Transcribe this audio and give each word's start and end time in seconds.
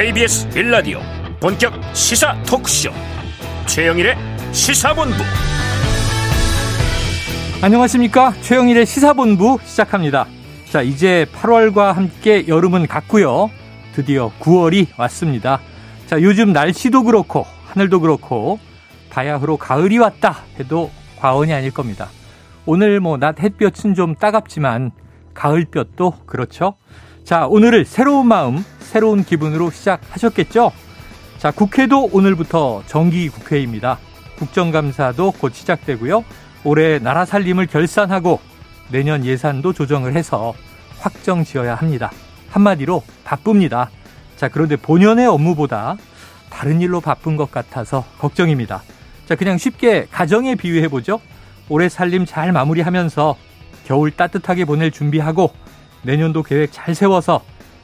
KBS 0.00 0.48
빌라디오 0.48 0.98
본격 1.40 1.74
시사 1.94 2.34
토크쇼. 2.44 2.90
최영일의 3.66 4.16
시사본부. 4.50 5.14
안녕하십니까? 7.60 8.32
최영일의 8.40 8.86
시사본부 8.86 9.58
시작합니다. 9.62 10.24
자 10.70 10.80
이제 10.80 11.26
8월과 11.34 11.92
함께 11.92 12.48
여름은 12.48 12.86
갔고요. 12.86 13.50
드디어 13.92 14.32
9월이 14.40 14.86
왔습니다. 14.98 15.60
자 16.06 16.22
요즘 16.22 16.54
날씨도 16.54 17.02
그렇고 17.02 17.44
하늘도 17.66 18.00
그렇고 18.00 18.58
바야흐로 19.10 19.58
가을이 19.58 19.98
왔다 19.98 20.44
해도 20.58 20.90
과언이 21.18 21.52
아닐 21.52 21.72
겁니다. 21.72 22.08
오늘 22.64 23.00
뭐 23.00 23.18
낮 23.18 23.38
햇볕은 23.38 23.94
좀 23.94 24.14
따갑지만 24.14 24.92
가을볕도 25.34 26.20
그렇죠 26.24 26.76
자 27.30 27.46
오늘을 27.46 27.84
새로운 27.84 28.26
마음 28.26 28.64
새로운 28.80 29.22
기분으로 29.22 29.70
시작하셨겠죠? 29.70 30.72
자, 31.38 31.52
국회도 31.52 32.10
오늘부터 32.10 32.82
정기 32.88 33.28
국회입니다. 33.28 34.00
국정감사도 34.36 35.34
곧 35.38 35.54
시작되고요. 35.54 36.24
올해 36.64 36.98
나라 36.98 37.24
살림을 37.24 37.68
결산하고 37.68 38.40
내년 38.90 39.24
예산도 39.24 39.74
조정을 39.74 40.16
해서 40.16 40.54
확정 40.98 41.44
지어야 41.44 41.76
합니다. 41.76 42.10
한마디로 42.48 43.04
바쁩니다. 43.22 43.90
자, 44.36 44.48
그런데 44.48 44.74
본연의 44.74 45.28
업무보다 45.28 45.96
다른 46.50 46.80
일로 46.80 47.00
바쁜 47.00 47.36
것 47.36 47.52
같아서 47.52 48.04
걱정입니다. 48.18 48.82
자, 49.26 49.36
그냥 49.36 49.56
쉽게 49.56 50.08
가정에 50.10 50.56
비유해보죠. 50.56 51.20
올해 51.68 51.88
살림 51.88 52.26
잘 52.26 52.50
마무리하면서 52.50 53.36
겨울 53.86 54.10
따뜻하게 54.10 54.64
보낼 54.64 54.90
준비하고 54.90 55.52
내년도 56.02 56.42
계획 56.42 56.72
잘 56.72 56.94
세워서 56.94 57.42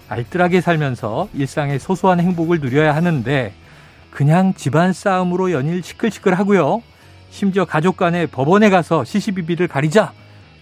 알뜰하게 0.09 0.61
살면서 0.61 1.29
일상의 1.35 1.79
소소한 1.79 2.21
행복을 2.21 2.61
누려야 2.61 2.95
하는데 2.95 3.53
그냥 4.11 4.55
집안 4.55 4.93
싸움으로 4.93 5.53
연일 5.53 5.83
시끌시끌하고요. 5.83 6.83
심지어 7.31 7.65
가족 7.65 7.97
간에 7.97 8.27
법원에 8.27 8.71
가서 8.71 9.05
시시비비를 9.05 9.69
가리자 9.69 10.13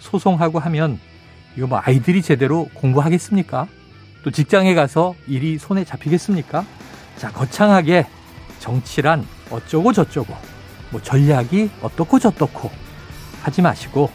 소송하고 0.00 0.58
하면 0.58 0.98
이거 1.56 1.66
뭐 1.66 1.80
아이들이 1.82 2.22
제대로 2.22 2.68
공부하겠습니까? 2.74 3.68
또 4.24 4.30
직장에 4.30 4.74
가서 4.74 5.14
일이 5.28 5.58
손에 5.58 5.84
잡히겠습니까? 5.84 6.64
자, 7.16 7.30
거창하게 7.30 8.06
정치란 8.58 9.24
어쩌고 9.50 9.92
저쩌고 9.92 10.34
뭐 10.90 11.00
전략이 11.00 11.70
어떻고 11.82 12.18
저떻고 12.18 12.70
하지 13.42 13.62
마시고 13.62 14.10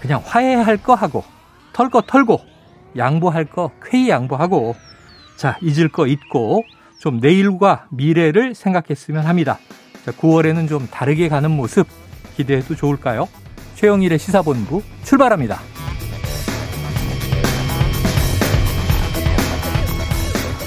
그냥 0.00 0.22
화해할 0.24 0.78
거 0.78 0.94
하고 0.94 1.22
털 1.72 1.90
거 1.90 2.00
털고 2.00 2.49
양보할 2.96 3.44
거 3.44 3.70
쾌히 3.82 4.08
양보하고 4.08 4.74
자 5.36 5.56
잊을 5.62 5.88
거 5.88 6.06
잊고 6.06 6.64
좀 6.98 7.18
내일과 7.18 7.86
미래를 7.90 8.54
생각했으면 8.54 9.26
합니다. 9.26 9.58
자 10.04 10.12
9월에는 10.12 10.68
좀 10.68 10.86
다르게 10.90 11.28
가는 11.28 11.50
모습 11.50 11.86
기대해도 12.36 12.74
좋을까요? 12.74 13.28
최영일의 13.76 14.18
시사본부 14.18 14.82
출발합니다. 15.04 15.58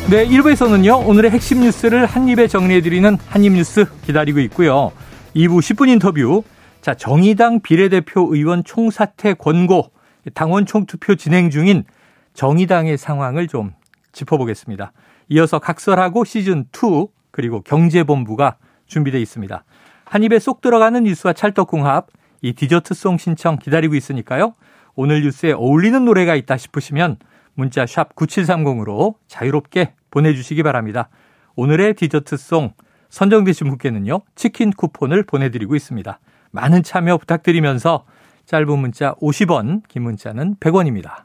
네, 0.09 0.27
1부에서는요, 0.27 1.07
오늘의 1.07 1.31
핵심 1.31 1.61
뉴스를 1.61 2.05
한입에 2.05 2.47
정리해드리는 2.47 3.17
한입뉴스 3.29 3.85
기다리고 4.05 4.41
있고요. 4.41 4.91
2부 5.35 5.59
10분 5.59 5.89
인터뷰. 5.89 6.43
자, 6.81 6.93
정의당 6.93 7.61
비례대표 7.61 8.35
의원 8.35 8.63
총사퇴 8.63 9.33
권고, 9.35 9.91
당원 10.33 10.65
총투표 10.65 11.15
진행 11.15 11.49
중인 11.49 11.85
정의당의 12.33 12.97
상황을 12.97 13.47
좀 13.47 13.73
짚어보겠습니다. 14.11 14.91
이어서 15.29 15.59
각설하고 15.59 16.25
시즌 16.25 16.65
2 16.73 17.07
그리고 17.31 17.61
경제본부가 17.61 18.57
준비되어 18.87 19.19
있습니다. 19.19 19.63
한 20.05 20.23
입에 20.23 20.39
쏙 20.39 20.61
들어가는 20.61 21.03
뉴스와 21.03 21.33
찰떡궁합 21.33 22.07
이 22.41 22.53
디저트송 22.53 23.17
신청 23.17 23.57
기다리고 23.57 23.95
있으니까요. 23.95 24.53
오늘 24.95 25.23
뉴스에 25.23 25.53
어울리는 25.53 26.05
노래가 26.05 26.35
있다 26.35 26.57
싶으시면 26.57 27.17
문자 27.55 27.85
샵 27.85 28.15
9730으로 28.15 29.15
자유롭게 29.27 29.93
보내주시기 30.11 30.61
바랍니다. 30.61 31.09
오늘의 31.55 31.95
디저트송 31.95 32.73
선정되신 33.09 33.67
분께는요. 33.69 34.21
치킨 34.35 34.71
쿠폰을 34.71 35.23
보내드리고 35.23 35.75
있습니다. 35.75 36.19
많은 36.51 36.83
참여 36.83 37.17
부탁드리면서 37.17 38.05
짧은 38.45 38.79
문자 38.79 39.13
50원, 39.15 39.83
긴 39.87 40.03
문자는 40.03 40.55
100원입니다. 40.59 41.23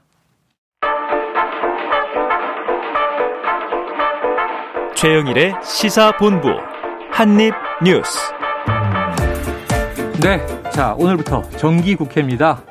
최영일의 5.01 5.55
시사본부 5.63 6.49
한입뉴스. 7.13 8.19
네, 10.21 10.45
자 10.73 10.93
오늘부터 10.99 11.49
정기 11.51 11.95
국회입니다. 11.95 12.65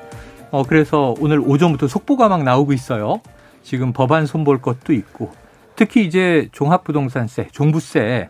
어 0.51 0.63
그래서 0.63 1.15
오늘 1.21 1.39
오전부터 1.39 1.87
속보가 1.87 2.27
막 2.27 2.43
나오고 2.43 2.73
있어요. 2.73 3.21
지금 3.63 3.93
법안 3.93 4.25
손볼 4.25 4.61
것도 4.61 4.91
있고 4.91 5.31
특히 5.77 6.05
이제 6.05 6.49
종합부동산세, 6.51 7.47
종부세 7.53 8.27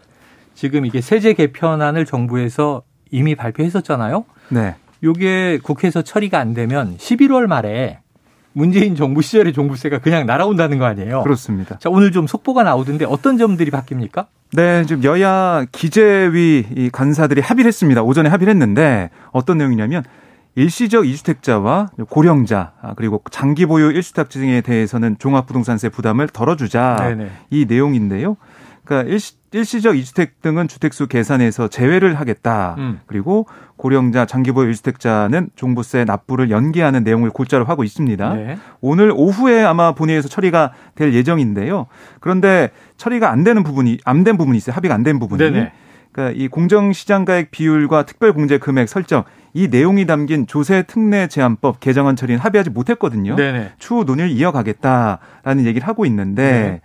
지금 0.54 0.86
이게 0.86 1.02
세제 1.02 1.34
개편안을 1.34 2.06
정부에서 2.06 2.84
이미 3.10 3.34
발표했었잖아요. 3.34 4.26
네. 4.50 4.76
요게 5.04 5.62
국회에서 5.64 6.04
처리가 6.04 6.38
안 6.38 6.54
되면 6.54 6.98
11월 6.98 7.48
말에 7.48 8.02
문재인 8.54 8.96
정부 8.96 9.22
시절의 9.22 9.54
종부세가 9.54 10.00
그냥 10.00 10.26
날아온다는 10.26 10.80
거 10.80 10.86
아니에요? 10.86 11.22
그렇습니다. 11.24 11.78
자, 11.80 11.90
오늘 11.90 12.12
좀 12.12 12.28
속보가 12.28 12.64
나오던데 12.64 13.06
어떤 13.06 13.38
점들이 13.38 13.70
바뀝니까? 13.72 14.28
네, 14.54 14.86
지금 14.86 15.04
여야 15.04 15.66
기재위 15.72 16.90
간사들이 16.92 17.42
합의를 17.42 17.68
했습니다. 17.68 18.02
오전에 18.02 18.30
합의를 18.30 18.52
했는데 18.52 19.10
어떤 19.32 19.58
내용이냐면 19.58 20.04
일시적 20.56 21.06
이주택자와 21.06 21.92
고령자 22.10 22.74
아, 22.82 22.94
그리고 22.96 23.22
장기 23.30 23.68
보유 23.68 23.92
일주택자에 23.92 24.62
대해서는 24.62 25.18
종합부동산세 25.20 25.90
부담을 25.90 26.28
덜어주자 26.28 26.96
네네. 27.00 27.30
이 27.52 27.66
내용인데요. 27.66 28.38
그러니까 28.88 29.12
일시, 29.12 29.34
일시적 29.52 29.98
이주택 29.98 30.42
등은 30.42 30.70
주택수 30.70 31.08
계산에서 31.08 31.68
제외를 31.68 32.16
하겠다. 32.16 32.76
음. 32.78 33.00
그리고 33.06 33.46
고령자, 33.76 34.26
장기보유 34.26 34.68
일주택자는 34.70 35.50
종부세 35.56 36.06
납부를 36.06 36.50
연기하는 36.50 37.04
내용을 37.04 37.30
골자로 37.32 37.66
하고 37.66 37.84
있습니다. 37.84 38.34
네. 38.34 38.58
오늘 38.80 39.12
오후에 39.14 39.64
아마 39.64 39.92
본회의에서 39.94 40.30
처리가 40.30 40.72
될 40.96 41.14
예정인데요. 41.14 41.88
그런데 42.22 42.72
처리가 42.96 43.30
안 43.30 43.44
되는 43.44 43.62
부분이 43.64 44.00
안 44.06 44.24
된 44.24 44.38
부분이 44.38 44.58
있어요. 44.58 44.74
합의가 44.76 44.96
안 44.96 45.04
된 45.04 45.20
부분이. 45.20 45.38
네네. 45.44 45.72
그러니까 46.14 46.42
이 46.42 46.48
공정시장가액 46.48 47.52
비율과 47.52 48.04
특별공제 48.06 48.58
금액 48.58 48.88
설정 48.90 49.24
이 49.54 49.68
내용이 49.68 50.06
담긴 50.08 50.48
조세 50.48 50.84
특례 50.84 51.28
제한법 51.28 51.80
개정안 51.80 52.16
처리는 52.16 52.40
합의하지 52.40 52.70
못했거든요. 52.72 53.36
네네. 53.36 53.74
추후 53.80 54.04
논의를 54.06 54.32
이어가겠다라는 54.32 55.66
얘기를 55.66 55.88
하고 55.88 56.06
있는데. 56.06 56.42
네. 56.44 56.82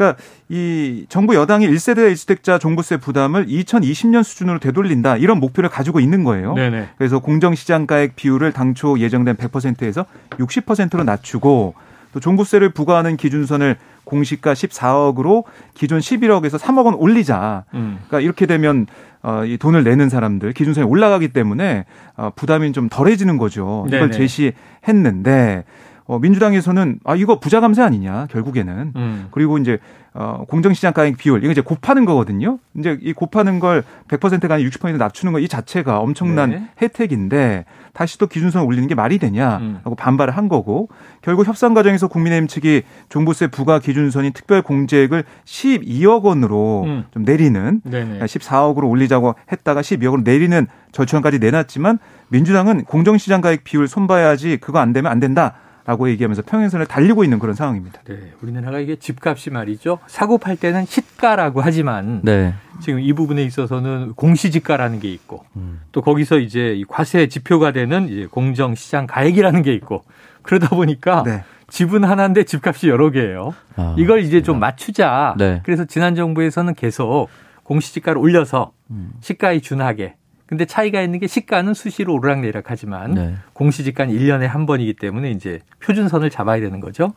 그러니까 0.00 0.16
이 0.48 1.04
정부 1.10 1.34
여당이 1.34 1.68
1세대 1.68 2.10
1주택자 2.12 2.58
종부세 2.58 2.96
부담을 2.96 3.46
2020년 3.46 4.22
수준으로 4.22 4.58
되돌린다 4.58 5.18
이런 5.18 5.38
목표를 5.38 5.68
가지고 5.68 6.00
있는 6.00 6.24
거예요. 6.24 6.54
네네. 6.54 6.88
그래서 6.96 7.18
공정시장가액 7.18 8.16
비율을 8.16 8.52
당초 8.52 8.98
예정된 8.98 9.36
100%에서 9.36 10.06
60%로 10.30 11.04
낮추고 11.04 11.74
또 12.12 12.18
종부세를 12.18 12.70
부과하는 12.70 13.18
기준선을 13.18 13.76
공시가 14.04 14.54
14억으로 14.54 15.44
기존 15.74 16.00
11억에서 16.00 16.58
3억 16.58 16.86
원 16.86 16.94
올리자. 16.94 17.64
음. 17.74 17.98
그러니까 18.08 18.20
이렇게 18.20 18.46
되면 18.46 18.86
어, 19.22 19.44
이 19.44 19.58
돈을 19.58 19.84
내는 19.84 20.08
사람들 20.08 20.54
기준선이 20.54 20.86
올라가기 20.86 21.28
때문에 21.28 21.84
어, 22.16 22.30
부담이 22.34 22.72
좀 22.72 22.88
덜해지는 22.88 23.36
거죠. 23.36 23.84
이걸 23.86 24.10
네네. 24.10 24.12
제시했는데 24.12 25.64
어, 26.10 26.18
민주당에서는 26.18 26.98
아 27.04 27.14
이거 27.14 27.38
부자 27.38 27.60
감세 27.60 27.82
아니냐 27.82 28.26
결국에는 28.30 28.92
음. 28.96 29.28
그리고 29.30 29.58
이제 29.58 29.78
어, 30.12 30.44
공정시장 30.48 30.92
가액 30.92 31.16
비율 31.16 31.44
이거 31.44 31.52
이제 31.52 31.60
곱하는 31.60 32.04
거거든요. 32.04 32.58
이제 32.76 32.98
이 33.00 33.12
곱하는 33.12 33.60
걸 33.60 33.84
100%가 34.08 34.54
아니라 34.54 34.70
60% 34.70 34.96
낮추는 34.96 35.32
거 35.32 35.40
이 35.40 35.46
자체가 35.48 36.00
엄청난 36.00 36.50
네. 36.50 36.68
혜택인데 36.82 37.64
다시 37.92 38.18
또 38.18 38.26
기준선 38.26 38.64
올리는 38.64 38.86
게 38.88 38.94
말이 38.94 39.18
되냐라고 39.18 39.90
음. 39.90 39.96
반발을 39.96 40.36
한 40.36 40.48
거고 40.48 40.88
결국 41.22 41.46
협상 41.46 41.74
과정에서 41.74 42.08
국민의힘 42.08 42.48
측이 42.48 42.82
종부세 43.08 43.46
부과 43.46 43.78
기준선인 43.78 44.32
특별 44.32 44.62
공제액을 44.62 45.22
12억 45.44 46.24
원으로 46.24 46.82
음. 46.86 47.04
좀 47.12 47.22
내리는 47.22 47.80
네네. 47.84 48.18
14억으로 48.18 48.88
올리자고 48.88 49.36
했다가 49.52 49.80
12억으로 49.80 50.24
내리는 50.24 50.66
절충안까지 50.90 51.38
내놨지만 51.38 51.98
민주당은 52.28 52.84
공정시장 52.84 53.40
가액 53.40 53.62
비율 53.64 53.86
손봐야지 53.86 54.58
그거 54.60 54.80
안 54.80 54.92
되면 54.92 55.10
안 55.10 55.20
된다. 55.20 55.54
라고 55.90 56.08
얘기하면서 56.08 56.42
평행선을 56.42 56.86
달리고 56.86 57.24
있는 57.24 57.40
그런 57.40 57.56
상황입니다. 57.56 58.02
네. 58.04 58.32
우리나라가 58.42 58.78
이게 58.78 58.94
집값이 58.94 59.50
말이죠. 59.50 59.98
사고 60.06 60.38
팔 60.38 60.54
때는 60.54 60.84
시가라고 60.84 61.62
하지만 61.62 62.20
네. 62.22 62.54
지금 62.80 63.00
이 63.00 63.12
부분에 63.12 63.42
있어서는 63.42 64.12
공시지가라는 64.14 65.00
게 65.00 65.10
있고 65.10 65.44
음. 65.56 65.80
또 65.90 66.00
거기서 66.00 66.38
이제 66.38 66.80
과세 66.88 67.26
지표가 67.26 67.72
되는 67.72 68.08
이제 68.08 68.26
공정시장 68.30 69.08
가액이라는 69.08 69.62
게 69.62 69.74
있고 69.74 70.04
그러다 70.42 70.68
보니까 70.68 71.24
네. 71.24 71.42
집은 71.70 72.04
하나인데 72.04 72.44
집값이 72.44 72.88
여러 72.88 73.10
개예요. 73.10 73.52
아, 73.74 73.96
이걸 73.98 74.20
이제 74.20 74.42
좀 74.42 74.60
맞추자. 74.60 75.34
네. 75.38 75.60
그래서 75.64 75.86
지난 75.86 76.14
정부에서는 76.14 76.74
계속 76.74 77.28
공시지가를 77.64 78.20
올려서 78.20 78.70
음. 78.92 79.10
시가에 79.22 79.58
준하게. 79.58 80.14
근데 80.50 80.64
차이가 80.64 81.00
있는 81.00 81.20
게 81.20 81.28
시가는 81.28 81.74
수시로 81.74 82.12
오르락내리락 82.14 82.64
하지만 82.66 83.14
네. 83.14 83.34
공시지가는 83.52 84.12
1년에 84.12 84.48
한 84.48 84.66
번이기 84.66 84.94
때문에 84.94 85.30
이제 85.30 85.60
표준선을 85.78 86.28
잡아야 86.28 86.60
되는 86.60 86.80
거죠. 86.80 87.12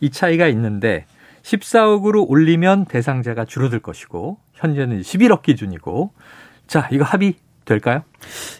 이 0.00 0.10
차이가 0.10 0.48
있는데 0.48 1.06
14억으로 1.42 2.28
올리면 2.28 2.86
대상자가 2.86 3.44
줄어들 3.44 3.78
것이고 3.78 4.38
현재는 4.54 5.00
11억 5.00 5.42
기준이고 5.42 6.10
자 6.66 6.88
이거 6.90 7.04
합의 7.04 7.34
될까요? 7.64 8.02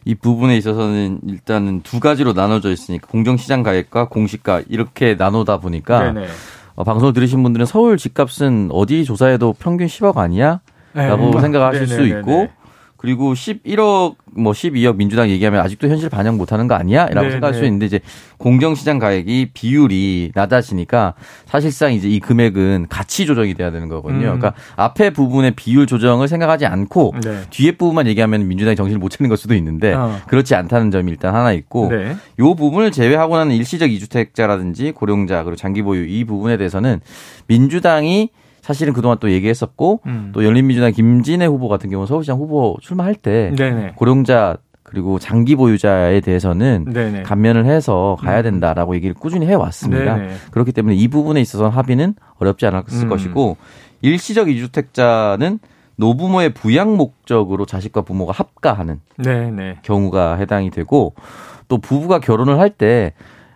이 0.05 0.15
부분에 0.15 0.57
있어서는 0.57 1.19
일단은 1.27 1.81
두 1.83 1.99
가지로 1.99 2.33
나눠져 2.33 2.71
있으니까 2.71 3.09
공정시장 3.09 3.65
가액과 3.65 4.09
공시가 4.09 4.63
이렇게 4.69 5.17
나누다 5.17 5.59
보니까 5.59 6.15
어, 6.77 6.85
방송을 6.85 7.13
들으신 7.13 7.43
분들은 7.43 7.67
서울 7.67 7.97
집값은 7.97 8.69
어디 8.71 9.05
조사해도 9.05 9.57
평균 9.59 9.89
10억 9.89 10.19
아니야? 10.19 10.61
라고 10.95 11.33
네. 11.33 11.41
생각하실 11.41 11.87
네네네네. 11.87 11.97
수 11.97 12.19
있고 12.19 12.62
그리고 13.03 13.35
11억 13.35 14.15
뭐 14.37 14.53
12억 14.53 14.95
민주당 14.95 15.29
얘기하면 15.29 15.61
아직도 15.61 15.89
현실 15.89 16.09
반영 16.09 16.37
못하는 16.37 16.69
거 16.69 16.77
아니야?라고 16.77 17.27
네, 17.27 17.33
생각할 17.33 17.53
수 17.53 17.63
네. 17.63 17.67
있는데 17.67 17.87
이제 17.87 18.01
공정시장 18.39 19.01
가액이 19.01 19.51
비율이 19.53 20.31
낮아지니까 20.37 21.15
사실상 21.45 21.93
이제 21.93 22.09
이 22.09 22.21
금액은 22.21 22.87
가치 22.89 23.27
조정이 23.27 23.55
돼야 23.55 23.73
되는 23.73 23.89
거거든요. 23.89 24.19
음. 24.19 24.39
그러니까 24.39 24.55
앞에 24.77 25.11
부분의 25.11 25.51
비율 25.57 25.89
조정을 25.89 26.29
생각하지 26.29 26.65
않고 26.67 27.15
네. 27.25 27.41
뒤에 27.51 27.73
부분만 27.73 28.07
얘기하면 28.07 28.47
민주당이 28.47 28.77
정신을 28.77 29.01
못 29.01 29.09
차리는 29.09 29.29
걸 29.29 29.37
수도 29.37 29.57
있는데 29.57 29.95
어. 29.95 30.21
그렇지 30.29 30.55
않다는 30.55 30.93
점이 30.93 31.11
일단 31.11 31.35
하나 31.35 31.53
있고 31.53 31.89
네. 31.91 32.17
요 32.39 32.55
부분을 32.55 32.93
제외하고 32.93 33.37
나는 33.37 33.57
일시적 33.57 33.91
이주택자라든지 33.91 34.93
고령자 34.93 35.43
그리고 35.43 35.57
장기 35.57 35.83
보유 35.83 36.07
이 36.07 36.23
부분에 36.23 36.57
대해서는 36.57 37.01
민주당이 37.49 38.31
사실은 38.63 38.93
그동안 38.93 39.19
또 39.21 39.31
얘기했었고 39.31 40.01
음. 40.07 40.31
또 40.33 40.45
열린민주당 40.45 40.93
김진애 40.93 41.45
후보 41.47 41.69
같은 41.69 41.91
경우 41.91 42.07
서울시장 42.07 42.39
후보 42.39 42.77
출마할 42.81 43.17
때 43.17 43.53
네네. 43.57 43.93
고령자 43.97 44.57
그리고 44.85 45.19
장기 45.19 45.57
보유자에 45.57 46.21
대해서는 46.21 46.87
네네. 46.93 47.23
감면을 47.23 47.67
해서 47.67 48.17
가야 48.21 48.39
음. 48.39 48.43
된다라고 48.45 48.95
얘기를 48.95 49.15
꾸준히 49.15 49.47
해왔습니다. 49.47 50.17
네네. 50.17 50.35
그렇기 50.53 50.73
때문에 50.73 50.95
이 50.95 51.09
부분에 51.09 51.41
있어서 51.41 51.69
합의는 51.69 52.15
어렵지 52.39 52.65
않았을 52.67 53.07
음. 53.07 53.09
것이고 53.09 53.57
일시적 54.01 54.49
이주택자는 54.49 55.59
노부모의 55.97 56.55
부양 56.55 56.97
목적으로 56.97 57.67
자식과 57.67 58.03
부모가 58.03 58.33
합가하는 58.33 59.01
네네. 59.17 59.79
경우가 59.83 60.37
해당이 60.37 60.71
되고 60.71 61.15
또 61.69 61.79
부부가 61.79 62.21
결혼을 62.21 62.59
할 62.59 62.71
때 62.71 63.15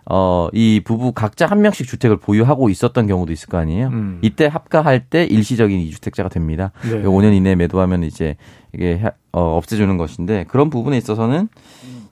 어, 0.09 0.47
이 0.53 0.81
부부 0.83 1.11
각자 1.11 1.45
한 1.45 1.61
명씩 1.61 1.87
주택을 1.87 2.17
보유하고 2.17 2.69
있었던 2.69 3.07
경우도 3.07 3.33
있을 3.33 3.49
거 3.49 3.57
아니에요. 3.57 3.87
음. 3.87 4.19
이때 4.21 4.45
합가할 4.45 5.05
때 5.05 5.25
일시적인 5.25 5.79
이주택자가 5.79 6.29
됩니다. 6.29 6.71
네. 6.83 7.03
5년 7.03 7.33
이내에 7.35 7.55
매도하면 7.55 8.03
이제 8.03 8.37
이게 8.73 9.01
어, 9.33 9.57
없애주는 9.57 9.97
것인데 9.97 10.45
그런 10.47 10.69
부분에 10.69 10.97
있어서는 10.97 11.49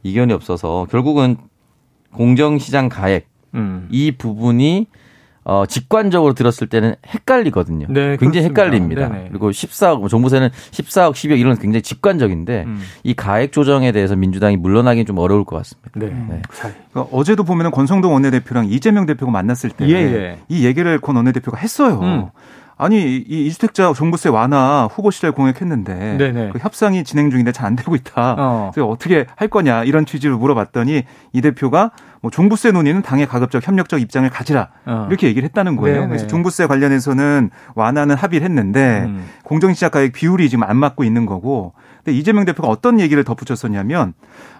이견이 0.04 0.34
없어서 0.34 0.88
결국은 0.92 1.38
공정시장 2.12 2.90
가액 2.90 3.28
음. 3.54 3.88
이 3.92 4.12
부분이 4.12 4.88
어, 5.48 5.66
직관적으로 5.68 6.34
들었을 6.34 6.68
때는 6.68 6.96
헷갈리거든요. 7.08 7.86
네, 7.90 8.18
굉장히 8.18 8.50
그렇습니다. 8.50 8.64
헷갈립니다. 8.64 9.08
네네. 9.10 9.28
그리고 9.30 9.52
14억, 9.52 10.00
뭐 10.00 10.10
정부세는 10.10 10.50
14억, 10.50 11.12
12억 11.14 11.40
이런 11.40 11.56
굉장히 11.60 11.84
직관적인데 11.84 12.64
음. 12.66 12.82
이 13.04 13.14
가액 13.14 13.52
조정에 13.52 13.92
대해서 13.92 14.16
민주당이 14.16 14.58
물러나기는 14.58 15.06
좀 15.06 15.20
어려울 15.20 15.46
것 15.46 15.56
같습니다. 15.58 15.92
네. 15.96 16.08
네. 16.08 16.42
그러니까 16.50 17.16
어제도 17.16 17.44
보면은 17.44 17.70
권성동 17.70 18.12
원내대표랑 18.14 18.66
이재명 18.66 19.06
대표가 19.06 19.32
만났을 19.32 19.70
때이 19.70 19.94
예, 19.94 19.96
예. 19.96 20.40
얘기를 20.50 21.00
권 21.00 21.16
원내대표가 21.16 21.58
했어요. 21.58 22.00
음. 22.02 22.26
아니 22.78 23.18
이 23.18 23.46
이주택자 23.46 23.94
종부세 23.94 24.28
완화 24.30 24.90
후보 24.92 25.10
시절 25.10 25.32
공약했는데 25.32 26.18
네네. 26.18 26.50
그 26.52 26.60
협상이 26.60 27.04
진행 27.06 27.30
중인데 27.30 27.52
잘 27.54 27.66
안 27.66 27.76
되고 27.76 27.96
있다. 27.96 28.36
어. 28.38 28.72
그래서 28.74 28.88
어떻게 28.88 29.26
할 29.36 29.48
거냐 29.48 29.86
이런 29.86 30.06
취지를 30.06 30.36
물어봤더니 30.36 31.04
이 31.34 31.42
대표가 31.42 31.92
뭐 32.26 32.32
종부세 32.32 32.72
논의는 32.72 33.04
당의 33.04 33.28
가급적 33.28 33.68
협력적 33.68 34.02
입장을 34.02 34.28
가지라 34.32 34.70
어. 34.88 35.06
이렇게 35.12 35.28
얘기를 35.28 35.46
했다는 35.46 35.76
거예요. 35.76 35.98
네네. 35.98 36.08
그래서 36.08 36.26
종부세 36.26 36.66
관련해서는 36.66 37.52
완화는 37.76 38.16
합의를 38.16 38.44
했는데 38.46 39.04
음. 39.06 39.28
공정시장 39.44 39.92
가액 39.92 40.12
비율이 40.12 40.50
지금 40.50 40.64
안 40.64 40.76
맞고 40.78 41.04
있는 41.04 41.28
거고. 41.28 41.74
근데 42.04 42.18
이재명 42.18 42.46
대표가 42.46 42.68
어떤 42.68 43.00
얘기를 43.00 43.24
덧붙였었냐면 43.24 44.14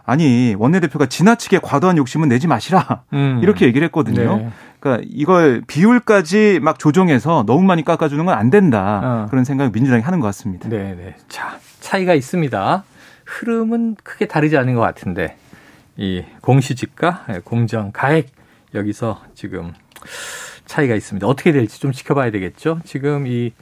아니 0.06 0.56
원내대표가 0.60 1.08
지나치게 1.08 1.58
과도한 1.64 1.98
욕심은 1.98 2.30
내지 2.30 2.46
마시라 2.46 3.02
음. 3.14 3.40
이렇게 3.42 3.66
얘기를 3.66 3.84
했거든요. 3.86 4.38
네. 4.38 4.50
그러니까 4.80 5.04
이걸 5.12 5.64
비율까지 5.66 6.60
막 6.62 6.78
조정해서 6.78 7.46
너무 7.48 7.64
많이 7.64 7.84
깎아주는 7.84 8.24
건 8.26 8.36
안 8.38 8.52
된다 8.52 9.02
어. 9.04 9.28
그런 9.32 9.44
생각을 9.44 9.72
민주당이 9.72 10.04
하는 10.04 10.20
것 10.20 10.28
같습니다. 10.28 10.70
네, 10.70 10.94
네. 10.96 11.16
자 11.30 11.58
차이가 11.80 12.14
있습니다. 12.14 12.84
흐름은 13.26 13.96
크게 14.04 14.28
다르지 14.28 14.56
않은 14.56 14.76
것 14.76 14.82
같은데 14.82 15.38
이 15.98 16.24
공시지가, 16.42 17.26
공정 17.44 17.92
가액 17.92 18.28
여기서 18.74 19.22
지금 19.34 19.74
차이가 20.66 20.96
있습니다. 20.96 21.26
어떻게 21.28 21.52
될지 21.52 21.80
좀 21.80 21.92
지켜봐야 21.92 22.32
되겠죠. 22.32 22.80
지금 22.84 23.28
이 23.28 23.54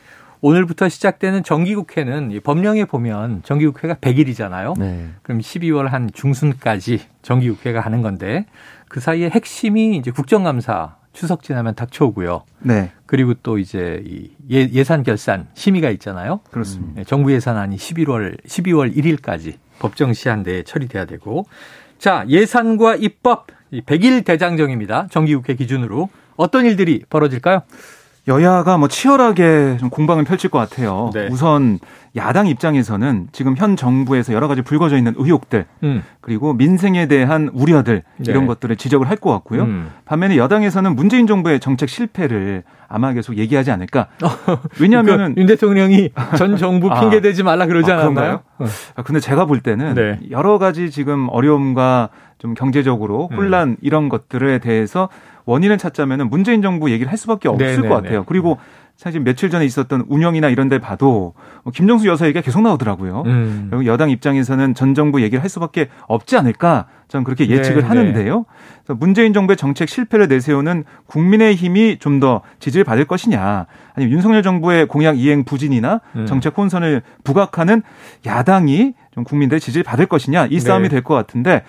오늘부터 0.42 0.90
시작되는 0.90 1.44
정기국회는 1.44 2.42
법령에 2.44 2.86
보면 2.86 3.44
정기국회가 3.44 3.96
100일이잖아요. 3.96 4.78
네. 4.78 5.10
그럼 5.22 5.40
12월 5.40 5.88
한 5.88 6.10
중순까지 6.14 7.00
정기국회가 7.22 7.80
하는 7.80 8.02
건데 8.02 8.46
그 8.90 9.00
사이에 9.00 9.30
핵심이 9.30 9.96
이제 9.96 10.12
국정감사 10.12 10.98
추석 11.14 11.44
지나면 11.44 11.76
닥쳐오고요. 11.76 12.44
네. 12.60 12.92
그리고 13.06 13.36
또 13.36 13.58
이제 13.58 14.04
이 14.06 14.32
예, 14.52 14.68
예산 14.74 15.04
결산 15.04 15.48
심의가 15.54 15.90
있잖아요. 15.92 16.42
그렇습니다. 16.52 16.94
네, 16.96 17.04
정부 17.06 17.32
예산안이 17.32 17.78
11월 17.78 18.44
12월 18.46 18.94
1일까지 18.96 19.54
법정 19.80 20.12
시한 20.12 20.44
내에 20.44 20.64
처리돼야 20.64 21.06
되고 21.06 21.46
자, 22.04 22.26
예산과 22.28 22.98
입법 22.98 23.48
100일 23.72 24.26
대장정입니다. 24.26 25.08
정기국회 25.10 25.56
기준으로 25.56 26.10
어떤 26.36 26.66
일들이 26.66 27.02
벌어질까요? 27.10 27.62
여야가 28.28 28.78
뭐 28.78 28.88
치열하게 28.88 29.78
좀 29.80 29.90
공방을 29.90 30.24
펼칠 30.24 30.50
것 30.50 30.58
같아요. 30.58 31.10
네. 31.14 31.28
우선 31.30 31.80
야당 32.16 32.48
입장에서는 32.48 33.28
지금 33.34 33.56
현 33.58 33.76
정부에서 33.76 34.34
여러 34.34 34.48
가지 34.48 34.62
불거져 34.62 34.98
있는 34.98 35.14
의혹들 35.18 35.66
음. 35.84 36.04
그리고 36.22 36.54
민생에 36.54 37.08
대한 37.08 37.50
우려들 37.54 38.04
네. 38.18 38.32
이런 38.32 38.46
것들을 38.48 38.76
지적을 38.78 39.10
할 39.10 39.18
것 39.18 39.32
같고요. 39.32 39.64
음. 39.64 39.90
반면에 40.06 40.38
여당에서는 40.38 40.96
문재인 40.96 41.28
정부의 41.28 41.60
정책 41.60 41.90
실패를 41.90 42.64
아마 42.88 43.14
계속 43.14 43.38
얘기하지 43.38 43.72
않을까. 43.72 44.08
왜냐하면은 44.80 45.36
윤 45.38 45.46
대통령이 45.46 46.10
전 46.38 46.58
정부 46.58 46.90
아. 46.92 47.00
핑계 47.00 47.22
대지 47.22 47.44
말라 47.44 47.66
그러지 47.66 47.92
아, 47.92 48.00
않았나요? 48.00 48.42
아, 48.96 49.04
근데 49.04 49.20
제가 49.20 49.46
볼 49.46 49.60
때는 49.62 49.96
네. 49.96 50.20
여러 50.30 50.58
가지 50.60 50.92
지금 50.92 51.28
어려움과 51.30 52.10
좀 52.38 52.54
경제적으로 52.54 53.30
음. 53.32 53.38
혼란 53.38 53.70
음. 53.70 53.78
이런 53.82 54.10
것들에 54.10 54.60
대해서 54.60 55.10
원인을 55.46 55.78
찾자면은 55.78 56.30
문재인 56.30 56.62
정부 56.62 56.92
얘기를 56.92 57.12
할 57.12 57.18
수밖에 57.18 57.50
없을 57.50 57.66
네네네. 57.66 57.88
것 57.90 57.96
같아요. 57.96 58.24
그리고 58.26 58.58
사실 58.96 59.22
며칠 59.22 59.50
전에 59.50 59.66
있었던 59.66 60.06
운영이나 60.08 60.50
이런 60.50 60.70
데 60.70 60.78
봐도 60.78 61.34
김정수 61.74 62.08
여사 62.08 62.26
얘기가 62.28 62.42
계속 62.42 62.62
나오더라고요. 62.62 63.24
음. 63.26 63.82
여당 63.86 64.12
입장에서는 64.12 64.76
전 64.76 64.94
정부 64.94 65.22
얘기를 65.24 65.42
할 65.42 65.50
수밖에 65.50 65.90
없지 66.08 66.38
않을까 66.38 66.86
저는 67.08 67.24
그렇게 67.24 67.50
예측을 67.50 67.82
네, 67.82 67.88
하는데요. 67.88 68.46
그래서 68.86 68.98
문재인 69.00 69.34
정부의 69.34 69.58
정책 69.58 69.90
실패를 69.90 70.28
내세우는 70.28 70.84
국민의 71.08 71.56
힘이 71.56 71.98
좀 72.00 72.20
더 72.20 72.42
지지를 72.60 72.84
받을 72.86 73.06
것이냐 73.06 73.66
아니면 73.96 74.14
윤석열 74.14 74.44
정부의 74.44 74.88
공약 74.88 75.18
이행 75.18 75.44
부진이나 75.44 76.00
음. 76.16 76.26
정책 76.28 76.56
혼선을 76.58 77.02
부각하는 77.24 77.82
야당이 78.26 78.94
좀 79.12 79.24
국민들의 79.24 79.60
지지를 79.60 79.84
받을 79.84 80.06
것이냐 80.06 80.46
이 80.52 80.60
싸움이 80.60 80.84
네. 80.84 80.90
될것 80.90 81.18
같은데 81.18 81.64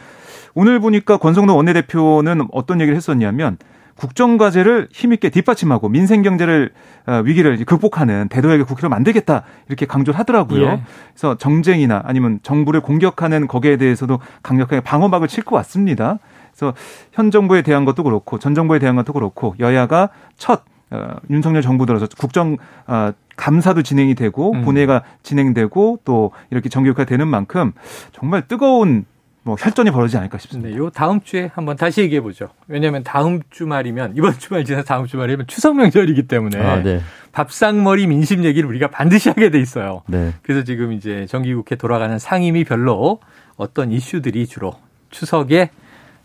오늘 0.55 0.81
보니까 0.81 1.17
권성동 1.17 1.57
원내대표는 1.57 2.49
어떤 2.53 2.81
얘기를 2.81 2.97
했었냐면 2.97 3.59
국정과제를 3.97 4.89
힘있게 4.93 5.31
뒷받침하고 5.31 5.89
민생 5.89 6.23
경제를 6.23 6.73
어, 7.07 7.23
위기를 7.25 7.65
극복하는 7.65 8.29
대도약의 8.29 8.65
국회로 8.67 8.89
만들겠다 8.89 9.45
이렇게 9.69 9.87
강조를 9.87 10.19
하더라고요. 10.19 10.63
예. 10.63 10.83
그래서 11.13 11.37
정쟁이나 11.37 12.03
아니면 12.05 12.41
정부를 12.43 12.81
공격하는 12.81 13.47
거기에 13.47 13.77
대해서도 13.77 14.19
강력하게 14.43 14.81
방어막을 14.81 15.29
칠 15.29 15.45
것 15.45 15.55
같습니다. 15.57 16.19
그래서 16.51 16.75
현 17.13 17.31
정부에 17.31 17.63
대한 17.63 17.85
것도 17.85 18.03
그렇고 18.03 18.39
전 18.39 18.55
정부에 18.55 18.79
대한 18.79 18.97
것도 18.97 19.13
그렇고 19.13 19.55
여야가 19.61 20.09
첫 20.37 20.63
어, 20.91 21.17
윤석열 21.31 21.63
정부 21.63 21.87
들어서 21.87 22.07
국정 22.19 22.57
어, 22.87 23.13
감사도 23.37 23.83
진행이 23.83 24.15
되고 24.15 24.53
음. 24.53 24.63
본회가 24.63 25.03
진행되고 25.23 26.01
또 26.05 26.33
이렇게 26.51 26.69
정교화 26.69 27.05
되는 27.05 27.29
만큼 27.29 27.73
정말 28.13 28.47
뜨거운 28.49 29.05
뭐 29.45 29.57
혈전이 29.59 29.91
벌어지지 29.91 30.17
않을까 30.17 30.39
싶습니다. 30.39 30.71
네, 30.71 30.77
요 30.77 30.89
다음 30.89 31.21
주에 31.21 31.51
한번 31.55 31.77
다시 31.77 32.01
얘기해 32.01 32.23
보죠. 32.23 32.49
왜냐하면 32.67 33.05
다음 33.05 33.41
주말이면 33.51 34.15
이번 34.17 34.39
주말 34.39 34.65
지나서 34.65 34.85
다음 34.85 35.07
주말이면 35.07 35.47
추석 35.47 35.77
명절이기 35.77 36.27
때문에 36.27 36.59
아, 36.59 36.83
네. 36.83 37.01
밥상머리 37.33 38.07
민심 38.07 38.45
얘기를 38.45 38.67
우리가 38.69 38.89
반드시 38.89 39.29
하게 39.29 39.51
돼 39.51 39.61
있어요. 39.61 40.03
네. 40.07 40.33
그래서 40.43 40.65
지금 40.65 40.93
이제 40.93 41.27
정기국회 41.27 41.77
돌아가는 41.77 42.19
상임위 42.19 42.65
별로 42.65 43.21
어떤 43.57 43.93
이슈들이 43.93 44.47
주로 44.47 44.75
추석에 45.11 45.71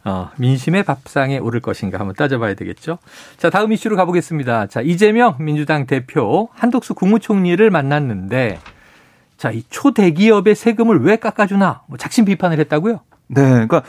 어, 0.06 0.32
민심의 0.38 0.84
밥상에 0.84 1.40
오를 1.40 1.60
것인가 1.60 2.00
한번 2.00 2.16
따져봐야 2.16 2.54
되겠죠. 2.54 3.00
자, 3.36 3.50
다음 3.50 3.74
이슈로 3.74 3.98
가보겠습니다. 3.98 4.68
자, 4.68 4.80
이재명 4.80 5.36
민주당 5.40 5.86
대표 5.88 6.48
한덕수 6.54 6.94
국무총리를 6.94 7.70
만났는데 7.70 8.60
자, 9.36 9.52
이 9.52 9.64
초대기업의 9.70 10.56
세금을 10.56 11.02
왜 11.02 11.18
깎아주나 11.18 11.84
뭐 11.88 11.98
작심 11.98 12.24
비판을 12.24 12.60
했다고요? 12.60 13.02
네, 13.32 13.44
그러니까 13.44 13.84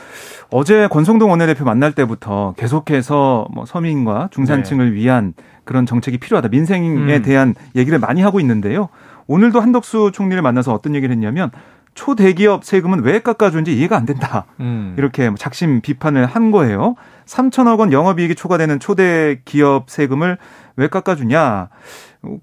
어제 0.50 0.86
권성동 0.88 1.30
원내대표 1.30 1.64
만날 1.64 1.92
때부터 1.92 2.54
계속해서 2.58 3.48
뭐 3.52 3.64
서민과 3.64 4.28
중산층을 4.30 4.90
네. 4.90 4.96
위한 4.96 5.32
그런 5.64 5.86
정책이 5.86 6.18
필요하다. 6.18 6.48
민생에 6.48 6.88
음. 6.88 7.22
대한 7.22 7.54
얘기를 7.74 7.98
많이 7.98 8.20
하고 8.20 8.38
있는데요. 8.40 8.90
오늘도 9.26 9.60
한덕수 9.60 10.10
총리를 10.12 10.40
만나서 10.42 10.74
어떤 10.74 10.94
얘기를 10.94 11.14
했냐면 11.14 11.50
초대기업 11.94 12.64
세금은 12.64 13.02
왜 13.02 13.20
깎아주는지 13.20 13.76
이해가 13.76 13.96
안 13.96 14.04
된다. 14.04 14.44
음. 14.60 14.94
이렇게 14.98 15.28
뭐 15.28 15.36
작심 15.36 15.80
비판을 15.80 16.26
한 16.26 16.50
거예요. 16.50 16.96
3천억 17.26 17.78
원 17.78 17.92
영업이익이 17.92 18.34
초과되는 18.34 18.78
초대기업 18.78 19.88
세금을 19.88 20.36
왜 20.76 20.88
깎아주냐. 20.88 21.68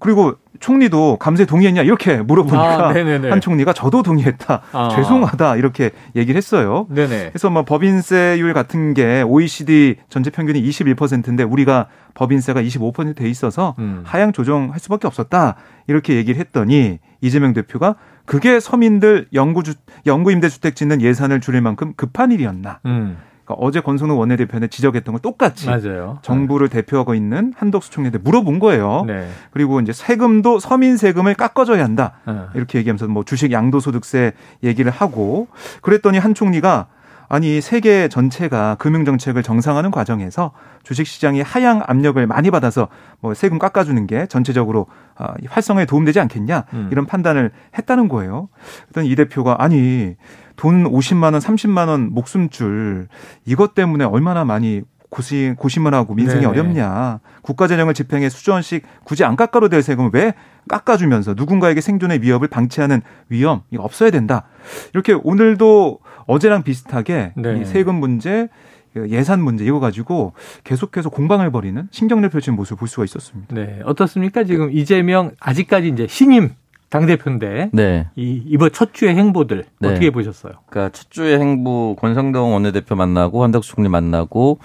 그리고 0.00 0.34
총리도 0.58 1.18
감세 1.18 1.44
동의했냐 1.44 1.82
이렇게 1.82 2.16
물어보니까 2.16 2.88
아, 2.88 2.94
한 2.94 3.40
총리가 3.40 3.72
저도 3.72 4.02
동의했다. 4.02 4.62
아. 4.72 4.88
죄송하다 4.88 5.56
이렇게 5.56 5.90
얘기를 6.16 6.36
했어요. 6.36 6.86
네네. 6.90 7.28
그래서 7.28 7.48
뭐 7.48 7.64
법인세율 7.64 8.52
같은 8.54 8.92
게 8.92 9.22
OECD 9.22 9.96
전체 10.08 10.30
평균이 10.30 10.60
21%인데 10.68 11.44
우리가 11.44 11.86
법인세가 12.14 12.60
25%돼 12.60 13.28
있어서 13.28 13.76
음. 13.78 14.02
하향 14.04 14.32
조정할 14.32 14.80
수밖에 14.80 15.06
없었다. 15.06 15.54
이렇게 15.86 16.16
얘기를 16.16 16.40
했더니 16.40 16.98
이재명 17.20 17.52
대표가 17.52 17.94
그게 18.26 18.60
서민들 18.60 19.28
영구 19.32 19.62
주 19.62 19.74
영구 20.06 20.32
임대주택 20.32 20.74
짓는 20.74 21.00
예산을 21.00 21.40
줄일 21.40 21.62
만큼 21.62 21.94
급한 21.96 22.32
일이었나. 22.32 22.80
음. 22.86 23.18
그러니까 23.48 23.54
어제 23.58 23.80
권성동 23.80 24.18
원내대표는 24.18 24.68
지적했던 24.68 25.14
걸 25.14 25.22
똑같이 25.22 25.66
맞아요. 25.66 26.18
정부를 26.22 26.68
네. 26.68 26.82
대표하고 26.82 27.14
있는 27.14 27.54
한덕수 27.56 27.90
총리한테 27.90 28.18
물어본 28.18 28.58
거예요. 28.58 29.04
네. 29.06 29.28
그리고 29.50 29.80
이제 29.80 29.92
세금도 29.92 30.60
서민 30.60 30.98
세금을 30.98 31.34
깎아줘야 31.34 31.82
한다. 31.82 32.12
네. 32.26 32.34
이렇게 32.54 32.78
얘기하면서 32.78 33.08
뭐 33.08 33.24
주식 33.24 33.50
양도소득세 33.50 34.32
얘기를 34.62 34.92
하고 34.92 35.48
그랬더니 35.80 36.18
한 36.18 36.34
총리가 36.34 36.88
아니 37.30 37.60
세계 37.60 38.08
전체가 38.08 38.76
금융 38.78 39.04
정책을 39.04 39.42
정상화하는 39.42 39.90
과정에서 39.90 40.52
주식 40.82 41.06
시장이 41.06 41.42
하향 41.42 41.82
압력을 41.86 42.26
많이 42.26 42.50
받아서 42.50 42.88
뭐 43.20 43.34
세금 43.34 43.58
깎아주는 43.58 44.06
게 44.06 44.26
전체적으로 44.26 44.86
아, 45.14 45.34
활성화에 45.46 45.84
도움되지 45.84 46.20
않겠냐 46.20 46.64
음. 46.72 46.88
이런 46.90 47.04
판단을 47.04 47.50
했다는 47.76 48.08
거예요. 48.08 48.48
그랬더니 48.84 49.08
이 49.10 49.14
대표가 49.14 49.56
아니 49.58 50.16
돈 50.58 50.84
50만 50.84 51.32
원, 51.32 51.38
30만 51.38 51.88
원 51.88 52.12
목숨줄 52.12 53.08
이것 53.46 53.74
때문에 53.74 54.04
얼마나 54.04 54.44
많이 54.44 54.82
고심, 55.08 55.54
고심을 55.54 55.94
하고 55.94 56.14
민생이 56.14 56.40
네네. 56.40 56.50
어렵냐. 56.50 57.20
국가재정을 57.42 57.94
집행해 57.94 58.28
수조원씩 58.28 58.82
굳이 59.04 59.24
안 59.24 59.36
깎아도 59.36 59.68
될 59.68 59.82
세금을 59.82 60.10
왜 60.12 60.34
깎아주면서 60.68 61.34
누군가에게 61.34 61.80
생존의 61.80 62.20
위협을 62.20 62.48
방치하는 62.48 63.00
위험, 63.30 63.62
이거 63.70 63.84
없어야 63.84 64.10
된다. 64.10 64.44
이렇게 64.92 65.14
오늘도 65.14 66.00
어제랑 66.26 66.62
비슷하게 66.62 67.32
네. 67.36 67.60
이 67.60 67.64
세금 67.64 67.94
문제, 67.94 68.48
그 68.92 69.08
예산 69.08 69.40
문제 69.40 69.64
이거 69.64 69.80
가지고 69.80 70.34
계속해서 70.64 71.08
공방을 71.08 71.50
벌이는 71.52 71.88
신경을 71.90 72.28
펼치는 72.28 72.56
모습을 72.56 72.78
볼 72.78 72.88
수가 72.88 73.04
있었습니다. 73.04 73.54
네. 73.54 73.80
어떻습니까? 73.84 74.44
지금 74.44 74.70
이재명 74.72 75.30
아직까지 75.40 75.88
이제 75.88 76.06
신임 76.08 76.50
당대표인데 76.90 77.70
네. 77.72 78.06
이 78.16 78.42
이번 78.46 78.70
첫 78.72 78.94
주의 78.94 79.14
행보들 79.14 79.64
네. 79.80 79.88
어떻게 79.88 80.10
보셨어요? 80.10 80.54
그러니까 80.68 80.90
첫 80.92 81.10
주의 81.10 81.38
행보 81.38 81.96
권성동 81.96 82.52
원내대표 82.52 82.96
만나고 82.96 83.42
한덕수 83.44 83.74
총리 83.74 83.88
만나고 83.88 84.58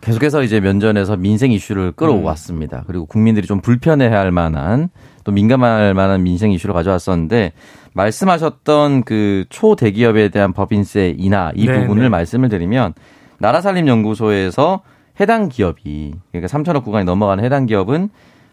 계속해서 0.00 0.42
이제 0.42 0.60
면전에서 0.60 1.16
민생 1.16 1.52
이슈를 1.52 1.92
끌어왔습니다. 1.92 2.78
음. 2.78 2.82
그리고 2.86 3.06
국민들이 3.06 3.46
좀 3.46 3.60
불편해할 3.60 4.30
만한 4.30 4.90
또 5.24 5.32
민감할 5.32 5.94
만한 5.94 6.22
민생 6.22 6.52
이슈를 6.52 6.74
가져왔었는데 6.74 7.52
말씀하셨던 7.94 9.02
그 9.02 9.44
초대기업에 9.48 10.28
대한 10.28 10.52
법인세 10.52 11.14
인하 11.16 11.52
이 11.54 11.66
네, 11.66 11.80
부분을 11.80 12.04
네. 12.04 12.08
말씀을 12.08 12.48
드리면 12.48 12.94
나라살림연구소에서 13.38 14.82
해당 15.20 15.48
기업이 15.48 16.14
그러니까 16.30 16.58
3천억 16.58 16.84
구간이 16.84 17.04
넘어가는 17.04 17.42
해당 17.44 17.66
기업은 17.66 18.10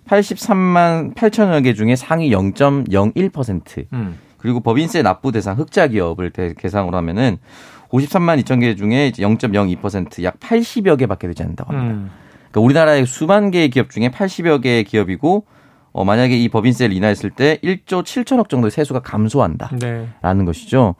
83만 0.07 1.15
8천여 1.15 1.63
개 1.63 1.73
중에 1.73 1.95
상위 1.95 2.29
0.01% 2.29 3.85
음. 3.93 4.17
그리고 4.37 4.59
법인세 4.59 5.01
납부 5.01 5.31
대상 5.31 5.57
흑자 5.57 5.87
기업을 5.87 6.31
계상으로 6.57 6.95
하면은 6.97 7.37
53만 7.89 8.43
2천 8.43 8.61
개 8.61 8.75
중에 8.75 9.11
0.02%약 9.11 10.39
80여 10.39 10.97
개밖에 10.97 11.27
되지 11.27 11.43
않는다고 11.43 11.73
합니다. 11.73 11.95
음. 11.95 12.11
그러니까 12.51 12.61
우리나라의 12.61 13.05
수만 13.05 13.51
개의 13.51 13.69
기업 13.69 13.89
중에 13.89 14.09
80여 14.09 14.61
개의 14.61 14.83
기업이고 14.83 15.45
어, 15.91 16.03
만약에 16.03 16.37
이 16.37 16.49
법인세를 16.49 16.93
인하했을 16.95 17.29
때 17.29 17.57
1조 17.63 18.03
7천억 18.03 18.49
정도의 18.49 18.69
세수가 18.69 18.99
감소한다라는 18.99 19.79
네. 19.79 20.45
것이죠. 20.45 20.95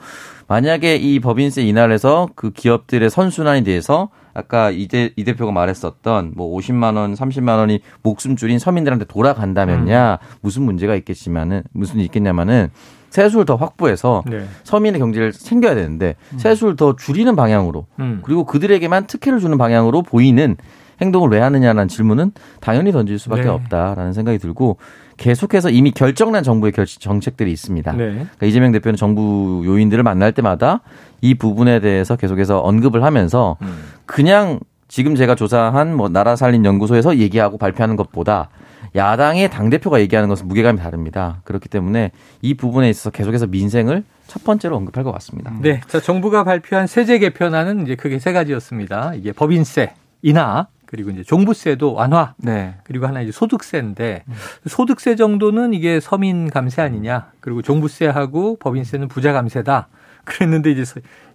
만약에 0.47 0.95
이 0.95 1.19
법인세 1.19 1.63
인하를 1.63 1.93
해서 1.93 2.29
그 2.35 2.51
기업들의 2.51 3.09
선순환이 3.09 3.63
대해서 3.63 4.09
아까 4.35 4.69
이대, 4.69 5.11
이 5.15 5.23
대표가 5.23 5.51
말했었던 5.53 6.33
뭐 6.35 6.55
50만 6.57 6.97
원, 6.97 7.13
30만 7.13 7.57
원이 7.57 7.79
목숨 8.03 8.35
줄인 8.35 8.59
서민들한테 8.59 9.05
돌아간다면야 9.05 10.19
음. 10.21 10.37
무슨 10.41 10.63
문제가 10.63 10.93
있겠지만은 10.95 11.63
무슨 11.71 12.01
있겠냐마는 12.01 12.69
세수를 13.09 13.45
더 13.45 13.55
확보해서 13.55 14.23
네. 14.27 14.45
서민의 14.63 14.99
경제를 14.99 15.31
챙겨야 15.31 15.73
되는데 15.73 16.15
음. 16.33 16.37
세수를 16.37 16.75
더 16.75 16.97
줄이는 16.97 17.37
방향으로 17.37 17.87
음. 17.99 18.19
그리고 18.23 18.43
그들에게만 18.43 19.07
특혜를 19.07 19.39
주는 19.39 19.57
방향으로 19.57 20.01
보이는 20.01 20.57
행동을 21.01 21.29
왜 21.29 21.39
하느냐라는 21.39 21.87
질문은 21.87 22.31
당연히 22.59 22.91
던질 22.91 23.17
수밖에 23.17 23.43
네. 23.43 23.47
없다라는 23.49 24.11
생각이 24.11 24.37
들고 24.37 24.77
계속해서 25.17 25.69
이미 25.69 25.91
결정난 25.91 26.43
정부의 26.43 26.71
결, 26.71 26.85
정책들이 26.85 27.51
있습니다. 27.51 27.91
네. 27.93 27.97
그러니까 27.97 28.45
이재명 28.45 28.71
대표는 28.71 28.97
정부 28.97 29.63
요인들을 29.65 30.03
만날 30.03 30.31
때마다 30.31 30.81
이 31.21 31.35
부분에 31.35 31.79
대해서 31.79 32.15
계속해서 32.15 32.59
언급을 32.59 33.03
하면서 33.03 33.57
음. 33.61 33.83
그냥 34.05 34.59
지금 34.87 35.15
제가 35.15 35.35
조사한 35.35 35.95
뭐 35.95 36.09
나라 36.09 36.35
살린 36.35 36.65
연구소에서 36.65 37.17
얘기하고 37.17 37.57
발표하는 37.57 37.95
것보다 37.95 38.49
야당의 38.95 39.49
당 39.49 39.69
대표가 39.69 39.99
얘기하는 39.99 40.29
것은 40.29 40.47
무게감이 40.47 40.79
다릅니다. 40.79 41.41
그렇기 41.43 41.67
때문에 41.69 42.11
이 42.41 42.53
부분에 42.53 42.89
있어서 42.89 43.09
계속해서 43.09 43.47
민생을 43.47 44.03
첫 44.27 44.43
번째로 44.43 44.77
언급할 44.77 45.03
것 45.03 45.11
같습니다. 45.13 45.53
네. 45.61 45.81
자, 45.87 45.99
정부가 45.99 46.43
발표한 46.43 46.87
세제 46.87 47.19
개편안은 47.19 47.83
이제 47.83 47.95
크게 47.95 48.19
세 48.19 48.31
가지였습니다. 48.31 49.13
이게 49.15 49.31
법인세 49.31 49.93
인하, 50.21 50.67
그리고 50.85 51.09
이제 51.11 51.23
종부세도 51.23 51.93
완화. 51.93 52.33
네. 52.37 52.75
그리고 52.83 53.07
하나 53.07 53.21
이제 53.21 53.31
소득세인데 53.31 54.23
음. 54.27 54.33
소득세 54.67 55.15
정도는 55.15 55.73
이게 55.73 55.99
서민 55.99 56.49
감세 56.49 56.81
아니냐. 56.81 57.31
그리고 57.39 57.61
종부세하고 57.61 58.57
법인세는 58.57 59.07
부자 59.07 59.33
감세다. 59.33 59.87
그랬는데 60.25 60.71
이제 60.71 60.83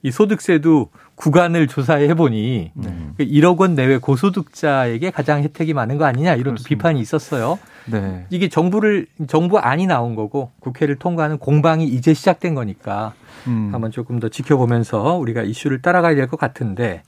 이 0.03 0.11
소득세도 0.11 0.91
구간을 1.21 1.67
조사해 1.67 2.15
보니 2.15 2.73
네. 2.75 3.13
1억 3.19 3.59
원 3.61 3.75
내외 3.75 3.99
고소득자에게 3.99 5.11
가장 5.11 5.43
혜택이 5.43 5.75
많은 5.75 5.99
거 5.99 6.07
아니냐 6.07 6.35
이런. 6.35 6.55
비판이 6.55 6.99
있었어요. 6.99 7.59
네. 7.87 8.25
이게 8.31 8.49
정부를 8.49 9.07
정부 9.29 9.59
안이 9.59 9.87
나온 9.87 10.15
거고 10.15 10.51
국회를 10.61 10.97
통과하는 10.97 11.37
공방이 11.39 11.85
이제 11.85 12.15
시작된 12.15 12.55
거니까 12.55 13.13
음. 13.47 13.69
한번 13.73 13.91
조금 13.91 14.19
더 14.19 14.29
지켜보면서 14.31 15.17
우리가 15.17 15.43
이슈를 15.43 15.83
따라가야 15.83 16.15
될 16.15 16.27
것 16.27 16.39
같은데 16.41 17.03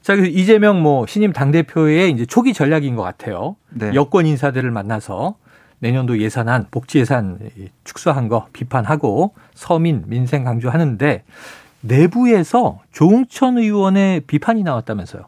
자, 0.00 0.14
그래서 0.14 0.30
이재명 0.30 0.80
뭐 0.80 1.04
신임 1.06 1.32
당 1.32 1.50
대표의 1.50 2.12
이제 2.12 2.24
초기 2.24 2.52
전략인 2.52 2.94
것 2.94 3.02
같아요. 3.02 3.56
네. 3.70 3.90
여권 3.94 4.26
인사들을 4.26 4.70
만나서 4.70 5.36
내년도 5.80 6.20
예산안, 6.20 6.66
복지 6.70 7.00
예산 7.00 7.38
축소한 7.84 8.28
거 8.28 8.46
비판하고 8.52 9.34
서민, 9.54 10.04
민생 10.06 10.44
강조하는데 10.44 11.24
내부에서 11.86 12.80
조웅천 12.92 13.58
의원의 13.58 14.22
비판이 14.26 14.62
나왔다면서요. 14.62 15.24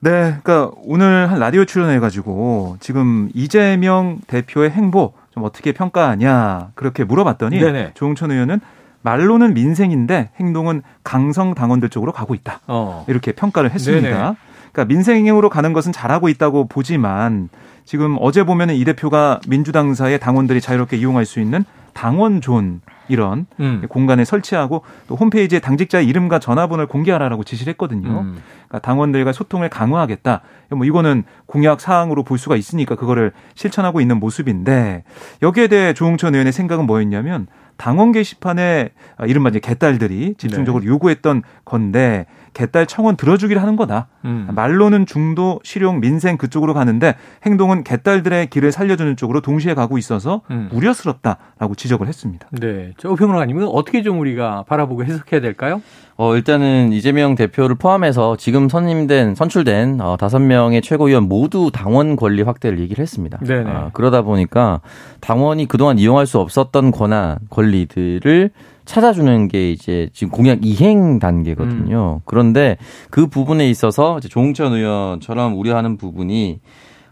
네, 0.00 0.36
그러니까 0.42 0.72
오늘 0.84 1.30
한 1.30 1.38
라디오 1.38 1.64
출연해가지고 1.64 2.78
지금 2.80 3.30
이재명 3.34 4.18
대표의 4.26 4.70
행보 4.70 5.12
좀 5.30 5.44
어떻게 5.44 5.72
평가하냐 5.72 6.70
그렇게 6.74 7.04
물어봤더니 7.04 7.58
네네. 7.58 7.92
조웅천 7.94 8.32
의원은 8.32 8.60
말로는 9.02 9.54
민생인데 9.54 10.30
행동은 10.40 10.82
강성 11.04 11.54
당원들 11.54 11.88
쪽으로 11.88 12.12
가고 12.12 12.34
있다. 12.34 12.60
어. 12.66 13.04
이렇게 13.08 13.32
평가를 13.32 13.70
했습니다. 13.70 14.08
네네. 14.08 14.36
그러니까 14.72 14.84
민생으로 14.86 15.48
가는 15.48 15.72
것은 15.72 15.92
잘하고 15.92 16.28
있다고 16.28 16.66
보지만 16.66 17.48
지금 17.84 18.16
어제 18.20 18.44
보면은 18.44 18.74
이 18.74 18.84
대표가 18.84 19.40
민주당사의 19.48 20.18
당원들이 20.18 20.60
자유롭게 20.60 20.96
이용할 20.96 21.26
수 21.26 21.40
있는 21.40 21.64
당원존 21.94 22.80
이런 23.08 23.46
음. 23.60 23.84
공간에 23.88 24.24
설치하고 24.24 24.82
또 25.06 25.16
홈페이지에 25.16 25.58
당직자의 25.58 26.06
이름과 26.06 26.38
전화번호를 26.38 26.86
공개하라라고 26.86 27.44
지시를 27.44 27.72
했거든요. 27.72 28.08
음. 28.08 28.38
그러니까 28.68 28.78
당원들과 28.80 29.32
소통을 29.32 29.68
강화하겠다. 29.68 30.40
뭐 30.70 30.86
이거는 30.86 31.24
공약 31.46 31.80
사항으로 31.80 32.22
볼 32.22 32.38
수가 32.38 32.56
있으니까 32.56 32.94
그거를 32.94 33.32
실천하고 33.54 34.00
있는 34.00 34.18
모습인데 34.18 35.04
여기에 35.42 35.68
대해 35.68 35.92
조홍천 35.92 36.34
의원의 36.34 36.52
생각은 36.52 36.86
뭐였냐면 36.86 37.46
당원 37.76 38.12
게시판에 38.12 38.90
이른바 39.26 39.48
이제 39.48 39.58
개딸들이 39.58 40.34
집중적으로 40.38 40.84
네. 40.84 40.88
요구했던 40.88 41.42
건데 41.64 42.26
개딸 42.54 42.86
청원 42.86 43.16
들어주기를 43.16 43.60
하는 43.60 43.76
거다. 43.76 44.08
음. 44.24 44.48
말로는 44.54 45.06
중도, 45.06 45.60
실용, 45.64 46.00
민생 46.00 46.36
그쪽으로 46.36 46.74
가는데 46.74 47.14
행동은 47.44 47.84
개딸들의 47.84 48.48
길을 48.48 48.72
살려주는 48.72 49.16
쪽으로 49.16 49.40
동시에 49.40 49.74
가고 49.74 49.98
있어서 49.98 50.42
음. 50.50 50.68
우려스럽다라고 50.72 51.74
지적을 51.74 52.08
했습니다. 52.08 52.48
네. 52.52 52.92
저 52.98 53.14
평론가님은 53.14 53.66
어떻게 53.66 54.02
좀 54.02 54.20
우리가 54.20 54.64
바라보고 54.66 55.04
해석해야 55.04 55.40
될까요? 55.40 55.80
어, 56.16 56.36
일단은 56.36 56.92
이재명 56.92 57.34
대표를 57.34 57.76
포함해서 57.76 58.36
지금 58.36 58.68
선임된, 58.68 59.34
선출된 59.34 60.00
어, 60.00 60.16
다섯 60.16 60.38
명의 60.38 60.82
최고위원 60.82 61.24
모두 61.24 61.70
당원 61.72 62.16
권리 62.16 62.42
확대를 62.42 62.78
얘기를 62.80 63.02
했습니다. 63.02 63.38
네 63.42 63.60
어, 63.66 63.90
그러다 63.92 64.22
보니까 64.22 64.80
당원이 65.20 65.66
그동안 65.68 65.98
이용할 65.98 66.26
수 66.26 66.38
없었던 66.38 66.90
권한, 66.90 67.38
권리들을 67.50 68.50
찾아주는 68.92 69.48
게 69.48 69.70
이제 69.70 70.10
지금 70.12 70.30
공약 70.30 70.58
이행 70.60 71.18
단계거든요. 71.18 72.16
음. 72.18 72.22
그런데 72.26 72.76
그 73.08 73.26
부분에 73.26 73.70
있어서 73.70 74.18
이제 74.18 74.28
조홍천 74.28 74.74
의원처럼 74.74 75.58
우려하는 75.58 75.96
부분이 75.96 76.60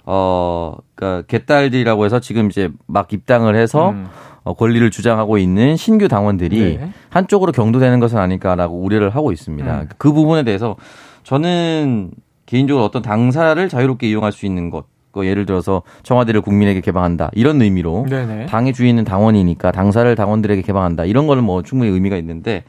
어, 0.04 0.74
그니까 0.94 1.22
개딸들이라고 1.22 2.04
해서 2.04 2.20
지금 2.20 2.50
이제 2.50 2.68
막 2.86 3.10
입당을 3.10 3.56
해서 3.56 3.92
음. 3.92 4.08
어, 4.42 4.52
권리를 4.52 4.90
주장하고 4.90 5.38
있는 5.38 5.78
신규 5.78 6.06
당원들이 6.06 6.78
네. 6.80 6.92
한쪽으로 7.08 7.50
경도되는 7.50 7.98
것은 7.98 8.18
아닐까라고 8.18 8.78
우려를 8.78 9.08
하고 9.08 9.32
있습니다. 9.32 9.80
음. 9.80 9.88
그 9.96 10.12
부분에 10.12 10.42
대해서 10.42 10.76
저는 11.22 12.10
개인적으로 12.44 12.84
어떤 12.84 13.00
당사를 13.00 13.66
자유롭게 13.70 14.06
이용할 14.06 14.32
수 14.32 14.44
있는 14.44 14.68
것, 14.68 14.84
그 15.12 15.26
예를 15.26 15.46
들어서 15.46 15.82
청와대를 16.02 16.40
국민에게 16.40 16.80
개방한다 16.80 17.30
이런 17.34 17.60
의미로 17.60 18.06
네네. 18.08 18.46
당의 18.46 18.72
주인은 18.72 19.04
당원이니까 19.04 19.72
당사를 19.72 20.14
당원들에게 20.14 20.62
개방한다 20.62 21.04
이런 21.04 21.26
거는 21.26 21.44
뭐 21.44 21.62
충분히 21.62 21.90
의미가 21.90 22.16
있는데 22.18 22.64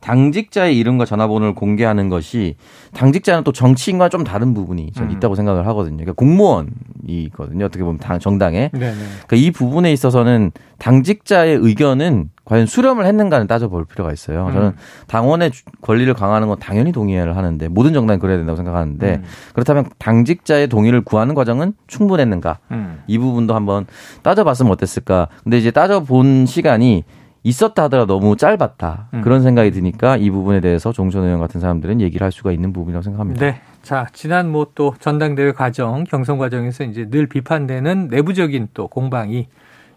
당직자의 0.00 0.76
이름과 0.78 1.06
전화번호를 1.06 1.54
공개하는 1.54 2.10
것이 2.10 2.56
당직자는 2.92 3.42
또 3.42 3.52
정치인과 3.52 4.10
좀 4.10 4.22
다른 4.22 4.52
부분이 4.52 4.92
전 4.92 5.06
음. 5.06 5.12
있다고 5.12 5.34
생각을 5.34 5.66
하거든요. 5.68 5.96
그러니까 5.96 6.12
공무원이거든요. 6.12 7.64
어떻게 7.64 7.82
보면 7.82 7.98
당, 7.98 8.18
정당에. 8.18 8.68
그러니까 8.70 9.36
이 9.36 9.50
부분에 9.50 9.90
있어서는 9.94 10.52
당직자의 10.78 11.56
의견은 11.56 12.28
과연 12.44 12.66
수렴을 12.66 13.06
했는가는 13.06 13.46
따져볼 13.46 13.86
필요가 13.86 14.12
있어요. 14.12 14.50
저는 14.52 14.68
음. 14.68 14.76
당원의 15.06 15.50
권리를 15.80 16.12
강화하는 16.12 16.48
건 16.48 16.58
당연히 16.58 16.92
동의를 16.92 17.36
하는데 17.36 17.68
모든 17.68 17.92
정당이 17.94 18.20
그래야 18.20 18.36
된다고 18.36 18.56
생각하는데 18.56 19.14
음. 19.16 19.24
그렇다면 19.54 19.86
당직자의 19.98 20.68
동의를 20.68 21.00
구하는 21.02 21.34
과정은 21.34 21.72
충분했는가 21.86 22.58
음. 22.72 23.02
이 23.06 23.18
부분도 23.18 23.54
한번 23.54 23.86
따져봤으면 24.22 24.70
어땠을까. 24.72 25.28
근데 25.42 25.56
이제 25.58 25.70
따져본 25.70 26.46
시간이 26.46 27.04
있었다 27.46 27.84
하더라도 27.84 28.18
너무 28.18 28.36
짧았다. 28.36 29.08
음. 29.14 29.20
그런 29.22 29.42
생각이 29.42 29.70
드니까 29.70 30.16
이 30.16 30.30
부분에 30.30 30.60
대해서 30.60 30.92
종전 30.92 31.24
의원 31.24 31.40
같은 31.40 31.60
사람들은 31.60 32.00
얘기를 32.00 32.24
할 32.24 32.32
수가 32.32 32.52
있는 32.52 32.72
부분이라고 32.72 33.02
생각합니다. 33.02 33.40
네. 33.44 33.60
자, 33.82 34.06
지난 34.14 34.50
뭐 34.50 34.66
또 34.74 34.94
전당대회 34.98 35.52
과정, 35.52 36.04
경선 36.04 36.38
과정에서 36.38 36.84
이제 36.84 37.08
늘 37.10 37.26
비판되는 37.26 38.08
내부적인 38.08 38.68
또 38.74 38.88
공방이 38.88 39.46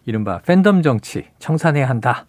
이른바 0.05 0.39
팬덤 0.45 0.81
정치 0.81 1.25
청산해야 1.39 1.87
한다. 1.89 2.25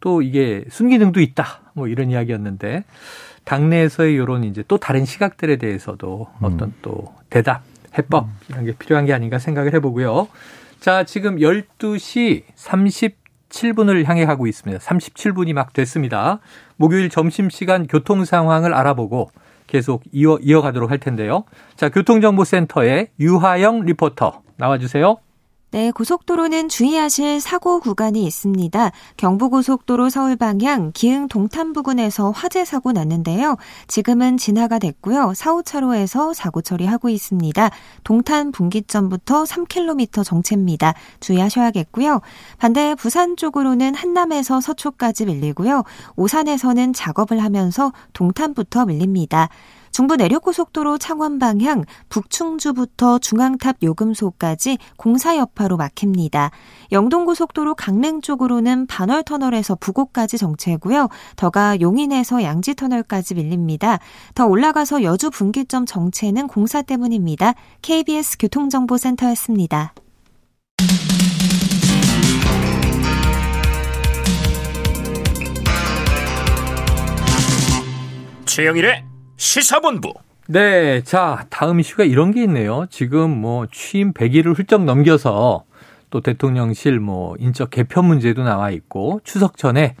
또 0.00 0.22
이게 0.22 0.64
순기능도 0.68 1.20
있다. 1.20 1.60
뭐 1.74 1.88
이런 1.88 2.10
이야기였는데 2.10 2.84
당내에서의 3.44 4.14
이런 4.14 4.44
이제 4.44 4.64
또 4.66 4.78
다른 4.78 5.04
시각들에 5.04 5.56
대해서도 5.56 6.28
음. 6.38 6.44
어떤 6.44 6.74
또 6.82 7.14
대답, 7.30 7.62
해법 7.96 8.28
이런 8.48 8.64
게 8.64 8.72
필요한 8.72 9.06
게 9.06 9.12
아닌가 9.12 9.38
생각을 9.38 9.74
해 9.74 9.80
보고요. 9.80 10.28
자, 10.80 11.04
지금 11.04 11.36
12시 11.36 12.42
30 12.54 13.26
7분을 13.48 14.04
향해 14.06 14.26
가고 14.26 14.46
있습니다. 14.46 14.82
37분이 14.84 15.52
막 15.52 15.72
됐습니다. 15.72 16.40
목요일 16.76 17.08
점심시간 17.08 17.86
교통 17.86 18.24
상황을 18.24 18.74
알아보고 18.74 19.30
계속 19.66 20.02
이어, 20.12 20.38
이어가도록 20.40 20.90
할 20.90 20.98
텐데요. 20.98 21.44
자, 21.76 21.88
교통정보센터의 21.88 23.08
유하영 23.18 23.82
리포터 23.82 24.42
나와주세요. 24.56 25.16
네, 25.72 25.90
고속도로는 25.90 26.68
주의하실 26.68 27.40
사고 27.40 27.80
구간이 27.80 28.24
있습니다. 28.24 28.92
경부고속도로 29.16 30.10
서울 30.10 30.36
방향 30.36 30.92
기흥 30.94 31.26
동탄 31.26 31.72
부근에서 31.72 32.30
화재 32.30 32.64
사고 32.64 32.92
났는데요. 32.92 33.56
지금은 33.88 34.36
진화가 34.36 34.78
됐고요. 34.78 35.34
4, 35.34 35.54
5차로에서 35.54 36.32
사고 36.34 36.62
처리하고 36.62 37.08
있습니다. 37.08 37.70
동탄 38.04 38.52
분기점부터 38.52 39.42
3km 39.42 40.24
정체입니다. 40.24 40.94
주의하셔야겠고요. 41.18 42.20
반대 42.58 42.94
부산 42.94 43.36
쪽으로는 43.36 43.96
한남에서 43.96 44.60
서초까지 44.60 45.26
밀리고요. 45.26 45.82
오산에서는 46.14 46.92
작업을 46.92 47.42
하면서 47.42 47.92
동탄부터 48.12 48.86
밀립니다. 48.86 49.48
중부 49.96 50.16
내륙고속도로 50.16 50.98
창원 50.98 51.38
방향 51.38 51.86
북충주부터 52.10 53.18
중앙탑 53.18 53.76
요금소까지 53.82 54.76
공사 54.98 55.38
여파로 55.38 55.78
막힙니다. 55.78 56.50
영동고속도로 56.92 57.74
강릉 57.76 58.20
쪽으로는 58.20 58.88
반월터널에서 58.88 59.76
부곡까지 59.76 60.36
정체고요. 60.36 61.08
더가 61.36 61.80
용인에서 61.80 62.42
양지터널까지 62.42 63.36
밀립니다. 63.36 63.98
더 64.34 64.44
올라가서 64.44 65.02
여주 65.02 65.30
분기점 65.30 65.86
정체는 65.86 66.46
공사 66.46 66.82
때문입니다. 66.82 67.54
KBS 67.80 68.36
교통정보센터였습니다. 68.38 69.94
최영일의 78.44 79.05
시사본부. 79.36 80.14
네. 80.48 81.02
자, 81.02 81.46
다음 81.50 81.80
이슈가 81.80 82.04
이런 82.04 82.30
게 82.32 82.42
있네요. 82.44 82.86
지금 82.90 83.30
뭐 83.30 83.66
취임 83.70 84.12
100일을 84.12 84.56
훌쩍 84.56 84.84
넘겨서 84.84 85.64
또 86.10 86.20
대통령실 86.20 87.00
뭐 87.00 87.34
인적 87.38 87.70
개편 87.70 88.04
문제도 88.04 88.42
나와 88.42 88.70
있고 88.70 89.20
추석 89.24 89.56
전에 89.56 89.96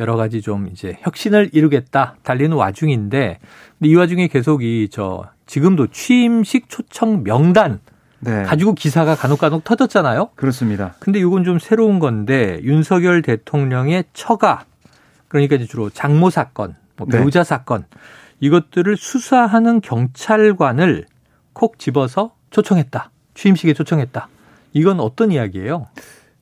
여러 0.00 0.16
가지 0.16 0.40
좀 0.40 0.68
이제 0.68 0.96
혁신을 1.02 1.50
이루겠다 1.52 2.16
달리는 2.22 2.56
와중인데 2.56 3.38
이 3.82 3.94
와중에 3.94 4.28
계속 4.28 4.62
이 4.62 4.88
저 4.90 5.28
지금도 5.46 5.88
취임식 5.88 6.70
초청 6.70 7.24
명단 7.24 7.80
네. 8.20 8.42
가지고 8.44 8.74
기사가 8.74 9.14
간혹간혹 9.14 9.64
터졌잖아요. 9.64 10.30
그렇습니다. 10.34 10.94
근데 10.98 11.18
이건 11.18 11.44
좀 11.44 11.58
새로운 11.58 11.98
건데 11.98 12.58
윤석열 12.62 13.20
대통령의 13.20 14.04
처가 14.14 14.64
그러니까 15.28 15.56
이제 15.56 15.66
주로 15.66 15.90
장모 15.90 16.30
사건, 16.30 16.76
뭐 16.96 17.06
네. 17.10 17.18
배우자 17.18 17.40
네. 17.40 17.44
사건 17.44 17.84
이것들을 18.42 18.96
수사하는 18.96 19.80
경찰관을 19.80 21.04
콕 21.52 21.78
집어서 21.78 22.32
초청했다. 22.50 23.10
취임식에 23.34 23.72
초청했다. 23.72 24.28
이건 24.72 24.98
어떤 24.98 25.30
이야기예요? 25.30 25.86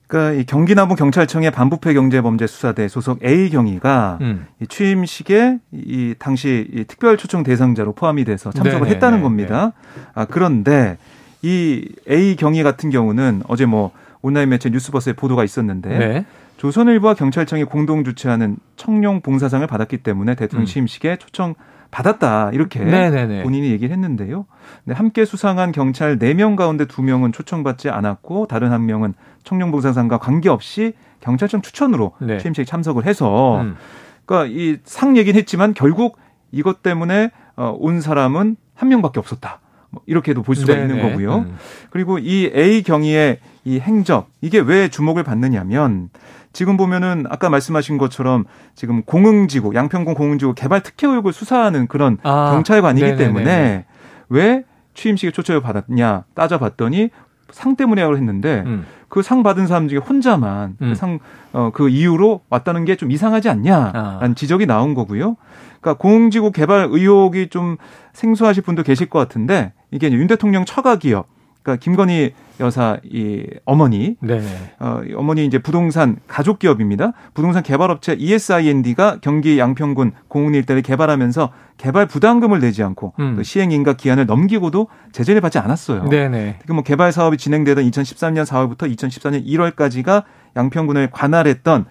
그러니까 0.06 0.40
이 0.40 0.44
경기남부 0.44 0.96
경찰청의 0.96 1.50
반부패 1.50 1.92
경제범죄 1.92 2.46
수사대 2.46 2.88
소속 2.88 3.22
A 3.22 3.50
경위가 3.50 4.18
음. 4.22 4.46
이 4.60 4.66
취임식에 4.66 5.58
이 5.72 6.14
당시 6.18 6.66
이 6.72 6.84
특별 6.84 7.18
초청 7.18 7.42
대상자로 7.42 7.92
포함이 7.92 8.24
돼서 8.24 8.50
참석을 8.50 8.80
네네, 8.80 8.94
했다는 8.94 9.22
겁니다. 9.22 9.72
아 10.14 10.24
그런데 10.24 10.96
이 11.42 11.86
A 12.08 12.34
경위 12.36 12.62
같은 12.62 12.90
경우는 12.90 13.42
어제 13.46 13.66
뭐 13.66 13.92
온라인 14.22 14.48
매체 14.48 14.70
뉴스버스에 14.70 15.12
보도가 15.12 15.44
있었는데 15.44 15.98
네. 15.98 16.24
조선일보와 16.56 17.14
경찰청이 17.14 17.64
공동 17.64 18.04
주최하는 18.04 18.56
청룡 18.76 19.20
봉사상을 19.20 19.66
받았기 19.66 19.98
때문에 19.98 20.34
대통령 20.34 20.64
음. 20.64 20.66
취임식에 20.66 21.16
초청 21.16 21.54
받았다 21.90 22.50
이렇게 22.52 22.80
네네네. 22.80 23.42
본인이 23.42 23.70
얘기를 23.70 23.92
했는데요. 23.92 24.46
네, 24.84 24.94
함께 24.94 25.24
수상한 25.24 25.72
경찰 25.72 26.18
4명 26.18 26.56
가운데 26.56 26.84
2명은 26.86 27.32
초청받지 27.32 27.90
않았고 27.90 28.46
다른 28.46 28.70
한 28.72 28.86
명은 28.86 29.14
청룡봉사상과 29.44 30.18
관계없이 30.18 30.92
경찰청 31.20 31.62
추천으로 31.62 32.12
네. 32.20 32.38
취임식에 32.38 32.64
참석을 32.64 33.04
해서 33.06 33.60
음. 33.62 33.76
그러니까 34.24 34.54
이 34.56 34.78
상 34.84 35.16
얘기는 35.16 35.36
했지만 35.38 35.74
결국 35.74 36.16
이것 36.52 36.82
때문에 36.82 37.30
어, 37.56 37.74
온 37.78 38.00
사람은 38.00 38.56
한 38.74 38.88
명밖에 38.88 39.18
없었다. 39.18 39.60
뭐 39.90 40.02
이렇게도 40.06 40.42
볼 40.42 40.54
수가 40.54 40.74
네네. 40.74 40.86
있는 40.94 41.02
거고요. 41.10 41.38
음. 41.38 41.56
그리고 41.90 42.18
이 42.18 42.50
A 42.54 42.82
경위의 42.82 43.38
이 43.64 43.80
행적 43.80 44.30
이게 44.40 44.58
왜 44.60 44.88
주목을 44.88 45.24
받느냐면 45.24 46.10
지금 46.52 46.76
보면은 46.76 47.24
아까 47.28 47.48
말씀하신 47.48 47.96
것처럼 47.98 48.44
지금 48.74 49.02
공흥지구 49.02 49.74
양평군 49.74 50.14
공흥지구 50.14 50.54
개발 50.54 50.82
특혜 50.82 51.06
의혹을 51.06 51.32
수사하는 51.32 51.86
그런 51.86 52.18
아, 52.22 52.50
경찰관이기 52.52 53.04
네네네네. 53.04 53.24
때문에 53.26 53.84
왜 54.28 54.64
취임식에 54.94 55.30
초청을 55.30 55.60
받았냐 55.60 56.24
따져봤더니 56.34 57.10
상 57.50 57.76
때문이라고 57.76 58.16
했는데 58.16 58.62
음. 58.66 58.84
그상 59.08 59.42
받은 59.42 59.66
사람 59.66 59.88
중에 59.88 59.98
혼자만 59.98 60.76
그 60.78 60.84
음. 60.84 60.88
그상 60.90 61.18
어, 61.52 61.70
그 61.72 61.88
이유로 61.88 62.42
왔다는 62.48 62.84
게 62.84 62.96
좀 62.96 63.10
이상하지 63.10 63.48
않냐라는 63.48 64.30
아. 64.30 64.34
지적이 64.34 64.66
나온 64.66 64.94
거고요. 64.94 65.36
그러니까 65.80 65.94
공흥지구 66.00 66.52
개발 66.52 66.86
의혹이 66.90 67.48
좀 67.48 67.76
생소하실 68.12 68.62
분도 68.64 68.82
계실 68.82 69.08
것 69.08 69.18
같은데 69.18 69.72
이게 69.90 70.10
윤 70.12 70.26
대통령 70.26 70.64
처가 70.64 70.96
기업 70.96 71.26
그러니까 71.62 71.82
김건희 71.82 72.32
여사 72.60 72.98
이 73.04 73.46
어머니 73.64 74.16
네. 74.20 74.40
어, 74.78 75.00
어머니 75.16 75.46
이제 75.46 75.58
부동산 75.58 76.16
가족 76.26 76.58
기업입니다. 76.58 77.12
부동산 77.34 77.62
개발 77.62 77.90
업체 77.90 78.14
ESIND가 78.14 79.18
경기 79.20 79.58
양평군 79.58 80.12
공흥 80.28 80.54
일대를 80.54 80.82
개발하면서 80.82 81.52
개발 81.76 82.06
부담금을 82.06 82.60
내지 82.60 82.82
않고 82.82 83.14
음. 83.18 83.36
또 83.36 83.42
시행 83.42 83.72
인가 83.72 83.94
기한을 83.94 84.26
넘기고도 84.26 84.88
제재를 85.12 85.40
받지 85.40 85.58
않았어요. 85.58 86.08
네네. 86.08 86.56
특히 86.60 86.74
뭐 86.74 86.82
개발 86.82 87.12
사업이 87.12 87.36
진행되던 87.36 87.84
2013년 87.90 88.44
4월부터 88.44 88.94
2014년 88.94 89.46
1월까지가 89.46 90.24
양평군을 90.56 91.10
관할했던 91.10 91.86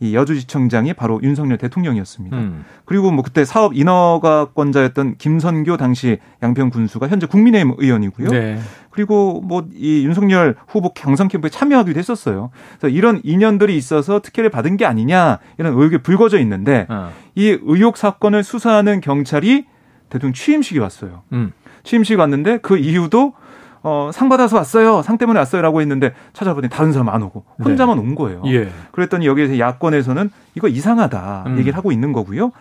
이 0.00 0.14
여주지청장이 0.14 0.94
바로 0.94 1.20
윤석열 1.22 1.58
대통령이었습니다. 1.58 2.36
음. 2.36 2.64
그리고 2.84 3.10
뭐 3.10 3.22
그때 3.22 3.44
사업 3.44 3.76
인허가권자였던 3.76 5.16
김선교 5.18 5.76
당시 5.76 6.18
양평 6.42 6.70
군수가 6.70 7.08
현재 7.08 7.26
국민의힘 7.26 7.74
의원이고요. 7.78 8.28
네. 8.30 8.58
그리고 8.90 9.40
뭐 9.40 9.68
이 9.74 10.04
윤석열 10.04 10.56
후보 10.66 10.92
경선 10.92 11.28
캠프에 11.28 11.50
참여하기도 11.50 11.98
했었어요. 11.98 12.50
그래서 12.78 12.94
이런 12.94 13.20
인연들이 13.22 13.76
있어서 13.76 14.20
특혜를 14.20 14.50
받은 14.50 14.76
게 14.76 14.84
아니냐 14.84 15.38
이런 15.58 15.72
의혹이 15.72 15.98
불거져 15.98 16.38
있는데 16.40 16.86
어. 16.88 17.12
이 17.34 17.56
의혹 17.62 17.96
사건을 17.96 18.42
수사하는 18.42 19.00
경찰이 19.00 19.66
대통령 20.10 20.34
취임식이 20.34 20.78
왔어요. 20.78 21.22
음. 21.32 21.52
취임식 21.84 22.18
왔는데 22.18 22.58
그 22.58 22.76
이유도 22.76 23.34
어, 23.82 24.10
상 24.12 24.28
받아서 24.28 24.56
왔어요. 24.56 25.02
상 25.02 25.18
때문에 25.18 25.38
왔어요라고 25.38 25.80
했는데 25.80 26.12
찾아보니 26.32 26.68
다른 26.68 26.92
사람 26.92 27.08
안 27.08 27.22
오고 27.22 27.44
혼자만 27.64 27.96
네. 27.96 28.02
온 28.02 28.14
거예요. 28.14 28.42
예. 28.46 28.68
그랬더니 28.92 29.26
여기에서 29.26 29.58
야권에서는 29.58 30.30
이거 30.54 30.68
이상하다 30.68 31.44
음. 31.46 31.58
얘기를 31.58 31.76
하고 31.76 31.92
있는 31.92 32.12
거고요. 32.12 32.52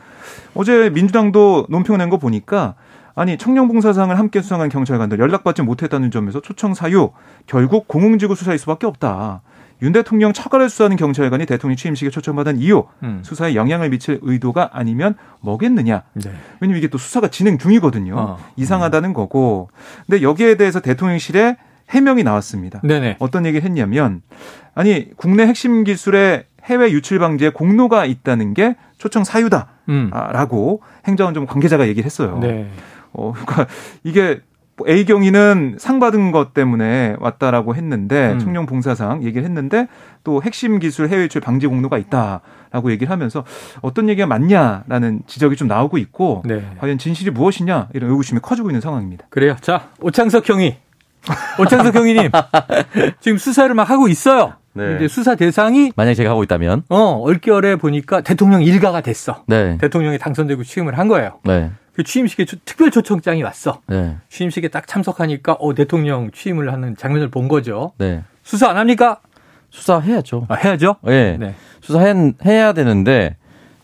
어제 0.53 0.89
민주당도 0.89 1.67
논평 1.69 1.97
낸 1.97 2.09
거 2.09 2.17
보니까 2.17 2.75
아니 3.15 3.37
청년봉사상을 3.37 4.17
함께 4.17 4.41
수상한 4.41 4.69
경찰관들 4.69 5.17
연락받지 5.19 5.63
못했다는 5.63 6.11
점에서 6.11 6.39
초청 6.39 6.73
사유 6.75 7.09
결국 7.47 7.87
공흥지구 7.87 8.35
수사일 8.35 8.59
수밖에 8.59 8.85
없다. 8.85 9.41
윤 9.81 9.93
대통령 9.93 10.33
처가를 10.33 10.69
수사하는 10.69 10.97
경찰관이 10.97 11.45
대통령 11.45 11.75
취임식에 11.75 12.09
초청받은 12.09 12.57
이유 12.57 12.85
음. 13.03 13.19
수사에 13.23 13.55
영향을 13.55 13.89
미칠 13.89 14.19
의도가 14.21 14.71
아니면 14.73 15.15
뭐겠느냐. 15.41 16.03
네. 16.13 16.31
왜냐면 16.59 16.79
이게 16.79 16.87
또 16.87 16.97
수사가 16.97 17.27
진행 17.27 17.57
중이거든요. 17.57 18.15
어. 18.17 18.37
이상하다는 18.55 19.13
거고. 19.13 19.69
근데 20.05 20.21
여기에 20.21 20.55
대해서 20.55 20.79
대통령실에 20.79 21.57
해명이 21.89 22.23
나왔습니다. 22.23 22.81
네네. 22.83 23.17
어떤 23.19 23.45
얘기를 23.45 23.63
했냐면 23.63 24.21
아니 24.73 25.09
국내 25.15 25.45
핵심 25.45 25.83
기술의 25.83 26.45
해외 26.65 26.91
유출 26.91 27.19
방지에 27.19 27.49
공로가 27.49 28.05
있다는 28.05 28.53
게 28.53 28.75
초청 28.97 29.23
사유다라고 29.23 30.81
음. 30.83 31.07
행정안전 31.07 31.45
관계자가 31.45 31.87
얘기를 31.87 32.05
했어요. 32.05 32.39
네. 32.41 32.69
어, 33.13 33.31
그러니까 33.33 33.67
이게 34.03 34.41
A 34.87 35.05
경위는 35.05 35.77
상 35.79 35.99
받은 35.99 36.31
것 36.31 36.53
때문에 36.53 37.15
왔다라고 37.19 37.75
했는데 37.75 38.33
음. 38.33 38.39
청룡 38.39 38.65
봉사상 38.65 39.23
얘기를 39.23 39.43
했는데 39.43 39.87
또 40.23 40.41
핵심 40.43 40.79
기술 40.79 41.09
해외 41.09 41.23
유출 41.23 41.41
방지 41.41 41.67
공로가 41.67 41.97
있다라고 41.97 42.91
얘기를 42.91 43.09
하면서 43.09 43.43
어떤 43.81 44.09
얘기가 44.09 44.27
맞냐라는 44.27 45.21
지적이 45.25 45.55
좀 45.55 45.67
나오고 45.67 45.97
있고 45.97 46.43
네. 46.45 46.63
과연 46.79 46.97
진실이 46.97 47.31
무엇이냐 47.31 47.89
이런 47.93 48.11
의구심이 48.11 48.39
커지고 48.41 48.69
있는 48.69 48.81
상황입니다. 48.81 49.25
그래요. 49.29 49.55
자 49.61 49.89
오창석 50.01 50.43
경위, 50.43 50.77
오창석 51.59 51.93
경위님 51.93 52.29
지금 53.19 53.37
수사를 53.37 53.73
막 53.73 53.89
하고 53.89 54.07
있어요. 54.07 54.53
네. 54.73 54.97
이제 54.97 55.07
수사 55.07 55.33
대상이 55.33 55.91
만약 55.95 56.13
제가 56.13 56.29
하고 56.29 56.43
있다면 56.43 56.83
어 56.89 56.97
얼결에 56.97 57.77
보니까 57.77 58.21
대통령 58.21 58.61
일가가 58.61 59.01
됐어. 59.01 59.43
네. 59.47 59.77
대통령이 59.79 60.19
당선되고 60.19 60.63
취임을 60.63 60.99
한 60.99 61.07
거예요. 61.07 61.39
네. 61.45 61.71
그 61.97 62.03
취임식에 62.03 62.45
특별 62.63 62.91
초청장이 62.91 63.41
왔어. 63.41 63.81
네. 63.87 64.17
취임식에 64.29 64.67
딱 64.67 64.85
참석하니까 64.85 65.53
어 65.53 65.73
대통령 65.73 66.29
취임을 66.29 66.71
하는 66.71 66.95
장면을 66.95 67.29
본 67.29 67.47
거죠. 67.47 67.93
네. 67.97 68.23
수사 68.43 68.69
안 68.69 68.77
합니까? 68.77 69.19
수사해야죠. 69.71 70.45
아, 70.47 70.53
해야죠? 70.53 70.97
네. 71.01 71.37
네. 71.39 71.55
수사해야 71.81 72.73
되는데 72.73 73.35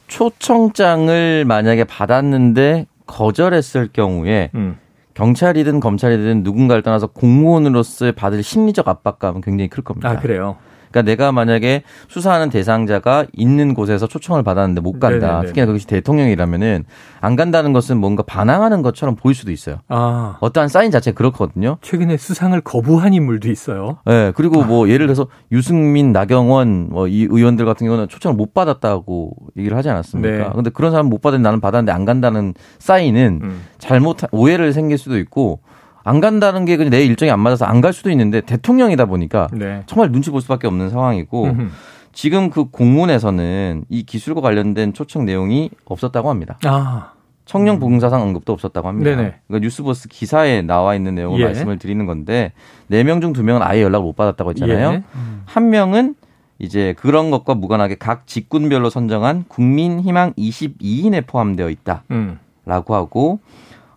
초청장을 0.08 1.44
만약에 1.46 1.86
받았는데 1.86 2.86
거절했을 3.08 3.90
경우에 3.92 4.52
음. 4.54 4.78
경찰이든 5.16 5.80
검찰이든 5.80 6.44
누군가를 6.44 6.84
떠나서 6.84 7.08
공무원으로서 7.08 8.12
받을 8.12 8.44
심리적 8.44 8.88
압박감은 8.88 9.42
굉장히 9.42 9.70
클 9.70 9.84
겁니다. 9.84 10.12
아, 10.12 10.20
그래요? 10.20 10.58
그러니까 10.94 11.02
내가 11.02 11.32
만약에 11.32 11.84
수사하는 12.08 12.50
대상자가 12.50 13.26
있는 13.34 13.74
곳에서 13.74 14.06
초청을 14.08 14.44
받았는데 14.44 14.82
못 14.82 15.00
간다. 15.00 15.28
네네네. 15.28 15.48
특히나 15.48 15.66
그것이 15.66 15.88
대통령이라면은 15.88 16.86
안 17.20 17.36
간다는 17.36 17.74
것은 17.74 17.98
뭔가 17.98 18.22
반항하는 18.24 18.82
것처럼 18.84 19.16
보일 19.16 19.34
수도 19.34 19.52
있어요. 19.52 19.78
아. 19.88 20.38
어떠한 20.40 20.68
사인 20.70 20.92
자체가 20.92 21.16
그렇거든요. 21.16 21.78
최근에 21.82 22.18
수상을 22.18 22.60
거부한 22.62 23.14
인물도 23.14 23.50
있어요. 23.50 23.98
네. 24.06 24.32
그리고 24.36 24.64
뭐 24.64 24.86
아. 24.86 24.90
예를 24.90 25.08
들어서 25.08 25.28
유승민, 25.52 26.12
나경원 26.12 26.90
뭐 26.90 27.04
이 27.14 27.28
의원들 27.30 27.66
같은 27.66 27.86
경우는 27.86 28.08
초청을 28.08 28.36
못 28.36 28.54
받았다고 28.54 29.36
얘기를 29.58 29.78
하지 29.78 29.90
않았습니까? 29.90 30.38
네. 30.38 30.50
근데 30.54 30.70
그런 30.70 30.92
사람 30.92 31.08
못 31.08 31.22
받았는데 31.22 31.44
나는 31.48 31.60
받았는데 31.60 31.92
안 31.92 32.06
간다는 32.06 32.54
사인은 32.80 33.40
음. 33.44 33.62
잘못 33.78 34.18
오해를 34.32 34.74
생길 34.74 34.98
수도 34.98 35.18
있고 35.18 35.60
안 36.04 36.20
간다는 36.20 36.66
게 36.66 36.76
그냥 36.78 36.90
내 36.92 37.04
일정이 37.06 37.32
안 37.32 37.40
맞아서 37.40 37.66
안 37.66 37.82
갈 37.82 37.94
수도 37.94 38.10
있는데 38.12 38.42
대통령이다 38.42 39.06
보니까 39.06 39.48
네. 39.54 39.84
정말 39.88 40.12
눈치 40.12 40.30
볼 40.32 40.42
수밖에 40.42 40.68
없는 40.68 40.90
상황이고 40.90 41.44
음흠. 41.46 41.68
지금 42.14 42.50
그 42.50 42.66
공문에서는 42.70 43.86
이 43.90 44.04
기술과 44.04 44.42
관련된 44.42 44.94
초청 44.94 45.26
내용이 45.26 45.70
없었다고 45.86 46.30
합니다. 46.30 46.58
아. 46.66 47.12
청년 47.46 47.78
부흥사상 47.80 48.22
언급도 48.22 48.54
없었다고 48.54 48.88
합니다. 48.88 49.10
네네. 49.10 49.36
그러니까 49.48 49.64
뉴스버스 49.66 50.08
기사에 50.08 50.62
나와 50.62 50.96
있는 50.96 51.16
내용을 51.16 51.42
예. 51.42 51.46
말씀을 51.46 51.78
드리는 51.78 52.06
건데 52.06 52.54
네 52.88 53.04
명 53.04 53.20
중 53.20 53.34
두명은 53.34 53.62
아예 53.62 53.82
연락을 53.82 54.06
못 54.06 54.16
받았다고 54.16 54.52
했잖아요. 54.52 54.92
예. 54.94 55.04
음. 55.16 55.42
한 55.46 55.70
명은 55.70 56.16
이제 56.60 56.94
그런 56.98 57.32
것과 57.32 57.56
무관하게 57.56 57.96
각 57.96 58.28
직군별로 58.28 58.90
선정한 58.90 59.44
국민희망 59.50 60.32
22인에 60.34 61.28
포함되어 61.28 61.70
있다라고 61.70 62.04
음. 62.12 62.38
하고 62.68 63.40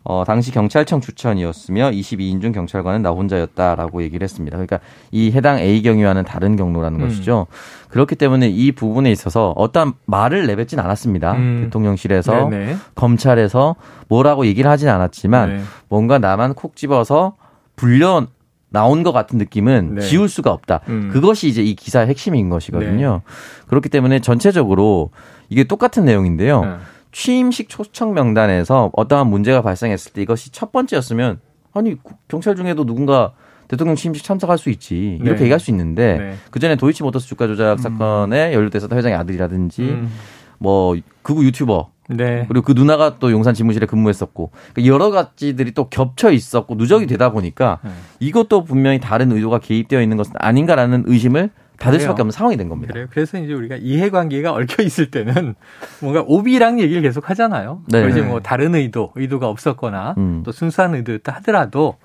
어, 0.09 0.23
당시 0.25 0.53
경찰청 0.53 1.01
추천이었으며 1.01 1.91
22인 1.91 2.41
중 2.41 2.53
경찰관은 2.53 3.03
나 3.03 3.11
혼자였다라고 3.11 4.05
얘기를 4.05 4.23
했습니다. 4.25 4.57
그러니까 4.57 4.79
이 5.11 5.33
해당 5.33 5.59
A 5.59 5.83
경위와는 5.83 6.23
다른 6.25 6.55
경로라는 6.55 7.01
음. 7.01 7.09
것이죠. 7.09 7.49
그렇기 7.89 8.15
때문에 8.15 8.49
이 8.49 8.71
부분에 8.71 9.11
있어서 9.11 9.51
어떠한 9.57 9.95
말을 10.05 10.47
내뱉진 10.47 10.79
않았습니다. 10.79 11.33
음. 11.33 11.63
대통령실에서 11.65 12.49
네네. 12.49 12.77
검찰에서 12.95 13.75
뭐라고 14.07 14.47
얘기를 14.47 14.71
하진 14.71 14.89
않았지만 14.89 15.49
네. 15.49 15.63
뭔가 15.89 16.21
나만 16.21 16.55
콕 16.55 16.77
집어서 16.77 17.35
불려 17.75 18.29
나온 18.69 19.03
것 19.03 19.11
같은 19.11 19.39
느낌은 19.39 19.97
네. 19.97 20.03
지울 20.03 20.29
수가 20.29 20.53
없다. 20.53 20.83
음. 20.89 21.11
그것이 21.13 21.49
이제 21.49 21.63
이 21.63 21.75
기사의 21.75 22.07
핵심인 22.07 22.49
것이거든요. 22.49 23.23
네. 23.27 23.33
그렇기 23.67 23.89
때문에 23.89 24.21
전체적으로 24.21 25.11
이게 25.49 25.65
똑같은 25.65 26.05
내용인데요. 26.05 26.79
네. 27.17 27.23
취임식 27.23 27.71
초청 27.71 28.13
명단에서 28.13 28.91
어떠한 28.93 29.29
문제가 29.29 29.63
발생했을 29.63 30.13
때 30.13 30.23
이것이 30.23 30.53
첫 30.53 30.71
번째였으면 30.71 31.41
아니 31.73 31.97
경찰 32.29 32.57
중에도 32.57 32.85
누군가 32.85 33.33
대통령 33.69 33.97
취임식 33.97 34.23
참석할 34.23 34.59
수 34.59 34.71
있지 34.71 35.19
이렇게 35.21 35.39
네. 35.39 35.45
얘기할 35.45 35.59
수 35.59 35.71
있는데 35.71 36.19
네. 36.19 36.35
그 36.51 36.61
전에 36.61 36.77
도이치모터스 36.77 37.27
주가 37.27 37.47
조작 37.47 37.73
음. 37.73 37.79
사건에 37.79 38.53
연루돼서 38.53 38.89
회장의 38.93 39.17
아들이라든지 39.17 39.83
음. 39.83 40.11
뭐 40.59 40.95
극우 41.23 41.43
유튜버 41.45 41.91
네. 42.11 42.45
그리고 42.49 42.65
그 42.65 42.73
누나가 42.73 43.19
또 43.19 43.33
용산 43.33 43.55
지무실에 43.55 43.87
근무했었고 43.87 44.51
그러니까 44.75 44.95
여러 44.95 45.11
가지들이 45.11 45.73
또 45.73 45.89
겹쳐 45.89 46.31
있었고 46.31 46.75
누적이 46.77 47.07
되다 47.07 47.33
보니까 47.33 47.81
네. 47.83 47.91
이것도 48.21 48.65
분명히 48.65 49.01
다른 49.01 49.33
의도가 49.33 49.59
개입되어 49.59 50.03
있는 50.03 50.17
것은 50.17 50.35
아닌가라는 50.37 51.05
의심을 51.07 51.51
받을 51.79 52.01
수밖에 52.01 52.23
없는 52.23 52.33
상황이 52.33 52.57
된 52.57 52.69
겁니다. 52.69 52.93
그래요. 52.93 53.07
그래서 53.11 53.39
이제 53.39 53.53
우리가 53.53 53.77
이해관계가 53.77 54.53
얽혀 54.53 54.83
있을 54.83 55.11
때는 55.11 55.55
뭔가 56.01 56.23
오비랑 56.27 56.81
얘기를 56.81 57.03
계속 57.03 57.31
하잖아요. 57.31 57.83
네. 57.89 58.09
이제 58.11 58.23
뭐 58.23 58.41
다른 58.41 58.75
의도, 58.75 59.13
의도가 59.15 59.49
없었거나 59.49 60.15
음. 60.19 60.43
또 60.45 60.53
순수한 60.53 60.95
의도였다 60.95 61.33
하더라도 61.37 61.97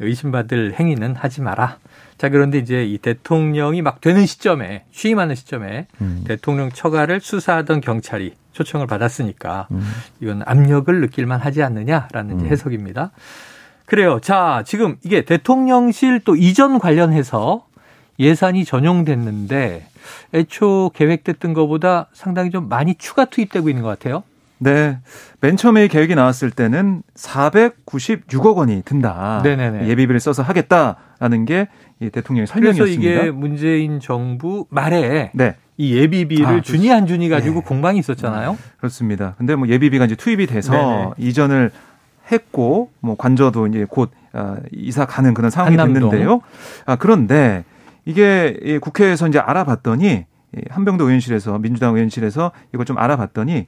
의심받을 0.00 0.74
행위는 0.78 1.16
하지 1.16 1.42
마라. 1.42 1.78
자, 2.18 2.28
그런데 2.28 2.58
이제 2.58 2.84
이 2.84 2.98
대통령이 2.98 3.82
막 3.82 4.00
되는 4.00 4.26
시점에, 4.26 4.84
취임하는 4.92 5.34
시점에 5.34 5.86
음. 6.00 6.24
대통령 6.26 6.70
처가를 6.70 7.20
수사하던 7.20 7.80
경찰이 7.80 8.34
초청을 8.52 8.86
받았으니까 8.86 9.68
음. 9.70 9.82
이건 10.20 10.42
압력을 10.44 11.00
느낄만 11.00 11.40
하지 11.40 11.62
않느냐라는 11.62 12.40
음. 12.40 12.46
해석입니다. 12.46 13.12
그래요. 13.86 14.18
자, 14.20 14.62
지금 14.66 14.96
이게 15.02 15.24
대통령실 15.24 16.20
또 16.20 16.36
이전 16.36 16.78
관련해서 16.78 17.64
예산이 18.18 18.64
전용됐는데 18.64 19.86
애초 20.34 20.90
계획됐던 20.94 21.52
것보다 21.54 22.08
상당히 22.12 22.50
좀 22.50 22.68
많이 22.68 22.94
추가 22.96 23.24
투입되고 23.24 23.68
있는 23.68 23.82
것 23.82 23.88
같아요. 23.88 24.22
네. 24.58 24.98
맨 25.40 25.56
처음에 25.56 25.86
계획이 25.86 26.14
나왔을 26.14 26.50
때는 26.50 27.02
496억 27.14 28.56
원이 28.56 28.82
든다. 28.84 29.42
네네네. 29.44 29.88
예비비를 29.88 30.18
써서 30.18 30.42
하겠다라는 30.42 31.44
게 31.44 31.68
대통령의 32.12 32.46
설명이었습니다. 32.48 33.00
그래서 33.00 33.22
이게 33.22 33.30
문재인 33.30 34.00
정부 34.00 34.66
말에 34.68 35.30
네. 35.32 35.54
이 35.76 35.94
예비비를 35.94 36.46
아, 36.46 36.60
주니 36.60 36.92
안 36.92 37.06
주니 37.06 37.28
가지고 37.28 37.60
네. 37.60 37.66
공방이 37.66 38.00
있었잖아요. 38.00 38.58
그렇습니다. 38.78 39.34
근데 39.38 39.54
뭐 39.54 39.68
예비비가 39.68 40.06
이제 40.06 40.16
투입이 40.16 40.46
돼서 40.48 40.72
네네. 40.72 41.10
이전을 41.18 41.70
했고 42.32 42.90
뭐 43.00 43.16
관저도 43.16 43.68
이제 43.68 43.86
곧 43.88 44.10
어, 44.32 44.56
이사 44.72 45.06
가는 45.06 45.34
그런 45.34 45.50
상황이 45.50 45.76
한남동. 45.76 46.10
됐는데요. 46.10 46.40
아, 46.84 46.96
그런데 46.96 47.64
이게 48.08 48.78
국회에서 48.80 49.28
이제 49.28 49.38
알아봤더니 49.38 50.24
한병도 50.70 51.04
의원실에서 51.04 51.58
민주당 51.58 51.94
의원실에서 51.94 52.52
이걸 52.72 52.86
좀 52.86 52.96
알아봤더니 52.96 53.66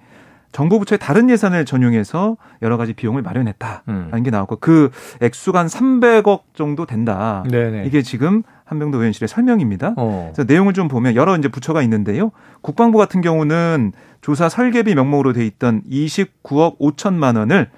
정부 0.51 0.79
부처의 0.79 0.99
다른 0.99 1.29
예산을 1.29 1.67
전용해서 1.67 2.39
여러 2.63 2.79
가지 2.79 2.95
비용을 2.95 3.21
마련했다라는 3.21 4.11
음. 4.15 4.23
게 4.23 4.31
나왔고 4.31 4.57
그 4.57 4.91
액수가 5.21 5.59
한 5.59 5.67
300억 5.67 6.41
정도 6.55 6.87
된다. 6.87 7.45
네네. 7.51 7.85
이게 7.87 8.01
지금 8.01 8.43
한병도 8.65 8.97
의원실의 8.97 9.29
설명입니다. 9.29 9.93
어. 9.99 10.31
그래서 10.33 10.51
내용을 10.51 10.73
좀 10.73 10.89
보면 10.89 11.17
여러 11.17 11.37
이제 11.37 11.49
부처가 11.49 11.83
있는데요. 11.83 12.33
국방부 12.63 12.97
같은 12.97 13.21
경우는 13.21 13.93
조사 14.23 14.49
설계비 14.49 14.95
명목으로 14.95 15.35
돼 15.35 15.45
있던 15.45 15.83
29억 15.91 16.79
5천만 16.79 17.37
원을 17.37 17.69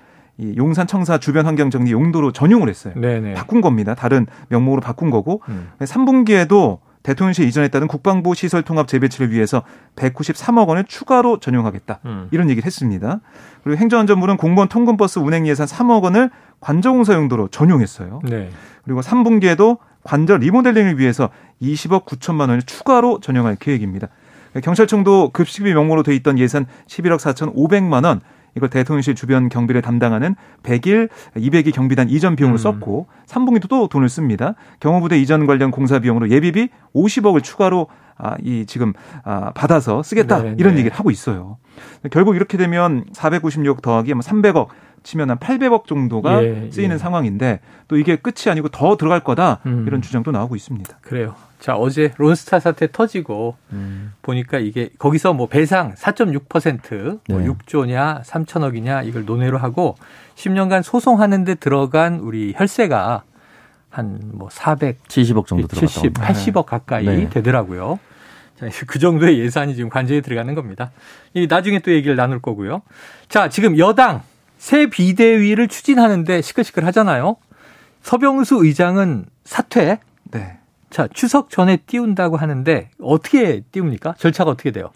이 0.42 0.56
용산 0.56 0.86
청사 0.86 1.18
주변 1.18 1.46
환경 1.46 1.70
정리 1.70 1.92
용도로 1.92 2.32
전용을 2.32 2.68
했어요. 2.68 2.94
네네. 2.96 3.34
바꾼 3.34 3.60
겁니다. 3.60 3.94
다른 3.94 4.26
명목으로 4.48 4.80
바꾼 4.80 5.10
거고 5.10 5.40
음. 5.48 5.70
3분기에도 5.78 6.78
대통령실 7.02 7.46
이전했다는 7.48 7.88
국방부 7.88 8.34
시설 8.34 8.62
통합 8.62 8.86
재배치를 8.86 9.30
위해서 9.32 9.62
193억 9.96 10.68
원을 10.68 10.84
추가로 10.84 11.38
전용하겠다. 11.38 12.00
음. 12.04 12.28
이런 12.30 12.48
얘기를 12.50 12.66
했습니다. 12.66 13.20
그리고 13.62 13.78
행정안전부는 13.78 14.36
공무원 14.36 14.68
통근버스 14.68 15.18
운행 15.18 15.46
예산 15.46 15.66
3억 15.66 16.02
원을 16.02 16.30
관저공사 16.60 17.14
용도로 17.14 17.48
전용했어요. 17.48 18.20
네. 18.24 18.50
그리고 18.84 19.00
3분기에도 19.00 19.78
관저 20.04 20.36
리모델링을 20.36 20.98
위해서 20.98 21.30
20억 21.60 22.04
9천만 22.04 22.40
원을 22.40 22.62
추가로 22.62 23.20
전용할 23.20 23.56
계획입니다. 23.56 24.08
경찰청도 24.62 25.30
급식비 25.32 25.72
명목으로 25.72 26.02
돼 26.02 26.14
있던 26.16 26.38
예산 26.38 26.66
11억 26.86 27.18
4천5백만 27.18 28.04
원 28.04 28.20
이걸 28.56 28.68
대통령실 28.68 29.14
주변 29.14 29.48
경비를 29.48 29.82
담당하는 29.82 30.34
100일 30.62 31.08
200일 31.36 31.72
경비단 31.72 32.10
이전 32.10 32.36
비용으로 32.36 32.56
음. 32.56 32.58
썼고 32.58 33.06
3분기도 33.26 33.68
또 33.68 33.88
돈을 33.88 34.08
씁니다. 34.08 34.54
경호부대 34.80 35.18
이전 35.20 35.46
관련 35.46 35.70
공사 35.70 35.98
비용으로 35.98 36.30
예비비 36.30 36.68
50억을 36.94 37.42
추가로 37.42 37.88
아, 38.18 38.36
이 38.42 38.66
지금 38.66 38.92
아, 39.24 39.52
받아서 39.52 40.02
쓰겠다 40.02 40.42
네, 40.42 40.54
이런 40.58 40.74
네. 40.74 40.80
얘기를 40.80 40.96
하고 40.96 41.10
있어요. 41.10 41.58
결국 42.10 42.36
이렇게 42.36 42.56
되면 42.58 43.04
496 43.12 43.82
더하기 43.82 44.12
300억 44.12 44.54
뭐 44.54 44.68
치면 45.02 45.30
한 45.30 45.38
800억 45.38 45.86
정도가 45.86 46.44
예, 46.44 46.70
쓰이는 46.70 46.94
예. 46.94 46.98
상황인데 46.98 47.60
또 47.88 47.96
이게 47.96 48.16
끝이 48.16 48.50
아니고 48.50 48.68
더 48.68 48.96
들어갈 48.96 49.20
거다 49.20 49.60
음. 49.66 49.84
이런 49.86 50.02
주장도 50.02 50.30
나오고 50.30 50.56
있습니다. 50.56 50.98
그래요. 51.02 51.34
자, 51.58 51.76
어제 51.76 52.12
론스타 52.18 52.58
사태 52.60 52.90
터지고 52.90 53.56
음. 53.72 54.12
보니까 54.22 54.58
이게 54.58 54.90
거기서 54.98 55.32
뭐 55.32 55.46
배상 55.46 55.94
4.6%뭐 55.94 57.40
네. 57.40 57.46
6조냐 57.46 58.22
3천억이냐 58.24 59.06
이걸 59.06 59.24
논의로 59.24 59.58
하고 59.58 59.96
10년간 60.34 60.82
소송하는데 60.82 61.54
들어간 61.56 62.18
우리 62.20 62.54
혈세가 62.56 63.22
한 63.90 64.18
뭐 64.32 64.48
470억 64.48 65.46
정도 65.46 65.66
들어갔다. 65.68 65.86
70, 65.86 66.14
80억 66.14 66.66
가까이 66.66 67.04
네. 67.04 67.28
되더라고요. 67.28 67.98
자, 68.58 68.68
그 68.86 68.98
정도의 68.98 69.38
예산이 69.38 69.74
지금 69.74 69.90
관제에 69.90 70.20
들어가는 70.20 70.54
겁니다. 70.54 70.90
이 71.34 71.46
나중에 71.46 71.78
또 71.80 71.92
얘기를 71.92 72.16
나눌 72.16 72.40
거고요. 72.40 72.82
자, 73.28 73.48
지금 73.48 73.78
여당 73.78 74.22
새 74.62 74.86
비대위를 74.86 75.66
추진하는데 75.66 76.40
시끌시끌 76.40 76.86
하잖아요. 76.86 77.34
서병수 78.02 78.64
의장은 78.64 79.24
사퇴. 79.42 79.98
네. 80.30 80.58
자, 80.88 81.08
추석 81.12 81.50
전에 81.50 81.78
띄운다고 81.78 82.36
하는데 82.36 82.88
어떻게 83.00 83.62
띄웁니까? 83.72 84.14
절차가 84.18 84.52
어떻게 84.52 84.70
돼요? 84.70 84.92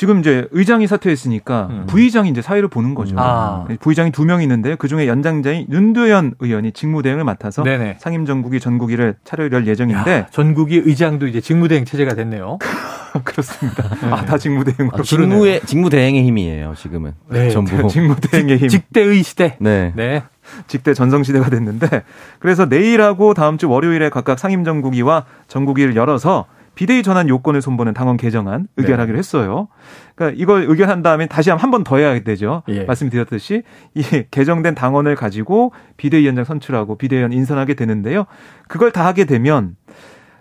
지금 0.00 0.20
이제 0.20 0.48
의장이 0.52 0.86
사퇴했으니까 0.86 1.66
음. 1.70 1.84
부의장이 1.86 2.30
이제 2.30 2.40
사회를 2.40 2.68
보는 2.68 2.94
거죠. 2.94 3.16
아. 3.18 3.66
부의장이 3.80 4.12
두 4.12 4.24
명 4.24 4.40
있는데 4.40 4.74
그 4.76 4.88
중에 4.88 5.06
연장자인 5.06 5.66
윤두현 5.70 6.36
의원이 6.38 6.72
직무대행을 6.72 7.22
맡아서 7.24 7.62
네네. 7.64 7.96
상임전국위 7.98 8.60
전국위를 8.60 9.16
차려 9.24 9.50
열 9.52 9.66
예정인데 9.66 10.10
야, 10.10 10.26
전국위 10.30 10.80
의장도 10.86 11.26
이제 11.26 11.42
직무대행 11.42 11.84
체제가 11.84 12.14
됐네요. 12.14 12.56
그렇습니다. 13.24 13.82
네. 14.00 14.08
아, 14.10 14.24
다 14.24 14.38
직무대행으로. 14.38 14.96
아, 14.98 15.02
직무의 15.02 15.60
직무대행의 15.66 16.24
힘이에요. 16.24 16.72
지금은 16.78 17.12
네, 17.28 17.50
전부 17.50 17.70
직무대행의 17.88 18.56
힘. 18.56 18.68
직대의 18.68 19.22
시대. 19.22 19.56
네. 19.60 19.92
네. 19.94 20.22
직대 20.66 20.94
전성 20.94 21.22
시대가 21.24 21.50
됐는데 21.50 22.04
그래서 22.38 22.64
내일하고 22.64 23.34
다음 23.34 23.58
주 23.58 23.68
월요일에 23.68 24.08
각각 24.08 24.38
상임정국위와 24.38 25.26
전국위를 25.46 25.94
열어서 25.94 26.46
비대위 26.80 27.02
전환 27.02 27.28
요건을 27.28 27.60
손보는 27.60 27.92
당원 27.92 28.16
개정안 28.16 28.66
의결하기로 28.78 29.14
네. 29.14 29.18
했어요. 29.18 29.68
그러니까 30.14 30.40
이걸 30.40 30.64
의결한 30.66 31.02
다음에 31.02 31.26
다시 31.26 31.50
한 31.50 31.70
번 31.70 31.84
더 31.84 31.98
해야 31.98 32.18
되죠. 32.20 32.62
예. 32.68 32.84
말씀드렸듯이 32.84 33.64
이 33.94 34.02
개정된 34.30 34.74
당원을 34.74 35.14
가지고 35.14 35.72
비대위원장 35.98 36.46
선출하고 36.46 36.96
비대위원 36.96 37.34
인선하게 37.34 37.74
되는데요. 37.74 38.24
그걸 38.66 38.92
다 38.92 39.04
하게 39.04 39.26
되면 39.26 39.76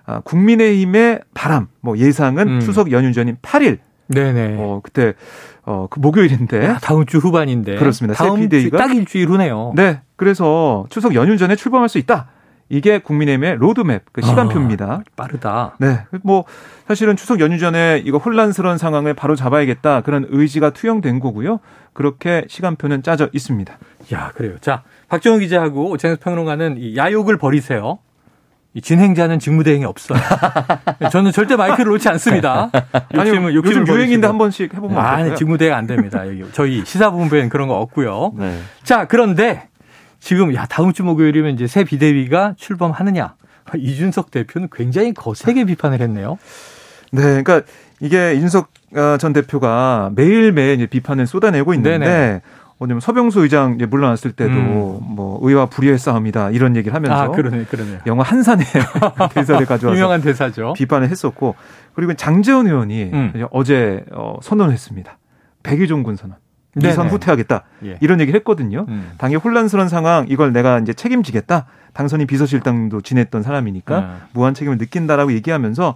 아, 0.05 0.21
국민의힘의 0.21 1.19
바람, 1.33 1.67
뭐 1.81 1.97
예상은 1.97 2.47
음. 2.47 2.59
추석 2.61 2.93
연휴 2.93 3.11
전인 3.11 3.35
8일. 3.41 3.79
네네. 4.07 4.55
어, 4.59 4.79
그때 4.81 5.15
어, 5.65 5.87
그 5.89 5.99
목요일인데. 5.99 6.63
야, 6.63 6.79
다음 6.81 7.05
주 7.05 7.17
후반인데. 7.17 7.75
그렇습니다. 7.75 8.13
다음 8.15 8.49
주딱 8.49 8.95
일주일 8.95 9.27
후네요. 9.27 9.73
네. 9.75 9.99
그래서 10.15 10.85
추석 10.89 11.15
연휴 11.15 11.35
전에 11.35 11.57
출범할 11.57 11.89
수 11.89 11.97
있다. 11.97 12.27
이게 12.69 12.99
국민의힘의 12.99 13.57
로드맵, 13.57 14.03
그 14.11 14.21
시간표입니다. 14.21 14.85
아, 14.85 15.01
빠르다. 15.15 15.75
네. 15.79 16.05
뭐, 16.23 16.45
사실은 16.87 17.15
추석 17.15 17.39
연휴 17.39 17.57
전에 17.57 18.01
이거 18.05 18.19
혼란스러운 18.19 18.77
상황을 18.77 19.15
바로 19.15 19.35
잡아야겠다. 19.35 20.01
그런 20.01 20.27
의지가 20.29 20.69
투영된 20.69 21.19
거고요. 21.19 21.59
그렇게 21.93 22.45
시간표는 22.47 23.01
짜져 23.01 23.29
있습니다. 23.33 23.77
야, 24.13 24.31
그래요. 24.35 24.53
자, 24.61 24.83
박정우 25.09 25.39
기자하고 25.39 25.89
오창석 25.89 26.19
평론가는 26.19 26.77
이 26.77 26.95
야욕을 26.95 27.37
버리세요. 27.37 27.97
이 28.75 28.81
진행자는 28.81 29.39
직무대행이 29.39 29.83
없어요. 29.83 30.19
저는 31.11 31.31
절대 31.31 31.55
마이크를 31.55 31.91
놓지 31.91 32.07
않습니다. 32.09 32.69
욕심은, 33.15 33.45
아니, 33.47 33.55
요즘 33.55 33.87
유행인데 33.87 34.27
한 34.27 34.37
번씩 34.37 34.75
해보면 34.75 34.95
아, 34.95 35.13
아니, 35.13 35.35
직무대행 35.35 35.73
안 35.73 35.87
됩니다. 35.87 36.27
여기 36.27 36.43
저희 36.51 36.85
시사본부에는 36.85 37.49
그런 37.49 37.67
거 37.67 37.79
없고요. 37.79 38.33
네. 38.37 38.59
자, 38.83 39.05
그런데 39.05 39.68
지금 40.19 40.53
야 40.53 40.65
다음 40.65 40.93
주 40.93 41.03
목요일이면 41.03 41.53
이제 41.53 41.67
새 41.67 41.83
비대위가 41.83 42.55
출범하느냐? 42.57 43.35
이준석 43.77 44.31
대표는 44.31 44.69
굉장히 44.71 45.13
거세게 45.13 45.65
비판을 45.65 46.01
했네요. 46.01 46.37
네, 47.11 47.41
그러니까 47.41 47.61
이게 47.99 48.33
이준석 48.35 48.69
어, 48.95 49.17
전 49.17 49.33
대표가 49.33 50.11
매일매일 50.15 50.85
비판을 50.87 51.27
쏟아내고 51.27 51.73
있는데 51.75 51.97
네네. 51.99 52.41
뭐냐면 52.79 53.01
서병수 53.01 53.41
의장 53.41 53.77
물러났을 53.77 54.31
때도 54.31 54.51
음. 54.51 54.99
뭐 55.01 55.37
의와 55.41 55.65
불의의 55.65 55.99
싸움이다 55.99 56.51
이런 56.51 56.75
얘기를 56.77 56.95
하면서 56.95 57.15
아, 57.15 57.27
그러네, 57.27 57.65
그러네. 57.65 57.99
영화 58.07 58.23
한산의 58.23 58.65
대사를 59.33 59.65
가져와서 59.65 59.97
유명한 59.97 60.21
대사죠. 60.21 60.73
비판을 60.73 61.09
했었고 61.09 61.55
그리고 61.93 62.13
장재원 62.13 62.67
의원이 62.67 63.03
음. 63.11 63.47
어제 63.51 64.05
어, 64.11 64.37
선언을 64.41 64.73
했습니다. 64.73 65.17
백의종 65.63 66.03
군 66.03 66.15
선언. 66.15 66.37
이선 66.87 67.09
후퇴하겠다 67.09 67.63
예. 67.85 67.97
이런 68.01 68.19
얘기를 68.21 68.37
했거든요. 68.39 68.85
음. 68.87 69.11
당의 69.17 69.37
혼란스러운 69.37 69.89
상황 69.89 70.25
이걸 70.29 70.53
내가 70.53 70.79
이제 70.79 70.93
책임지겠다. 70.93 71.65
당선인 71.93 72.27
비서실장도 72.27 73.01
지냈던 73.01 73.43
사람이니까 73.43 73.99
음. 73.99 74.17
무한 74.33 74.53
책임을 74.53 74.77
느낀다라고 74.77 75.33
얘기하면서 75.33 75.95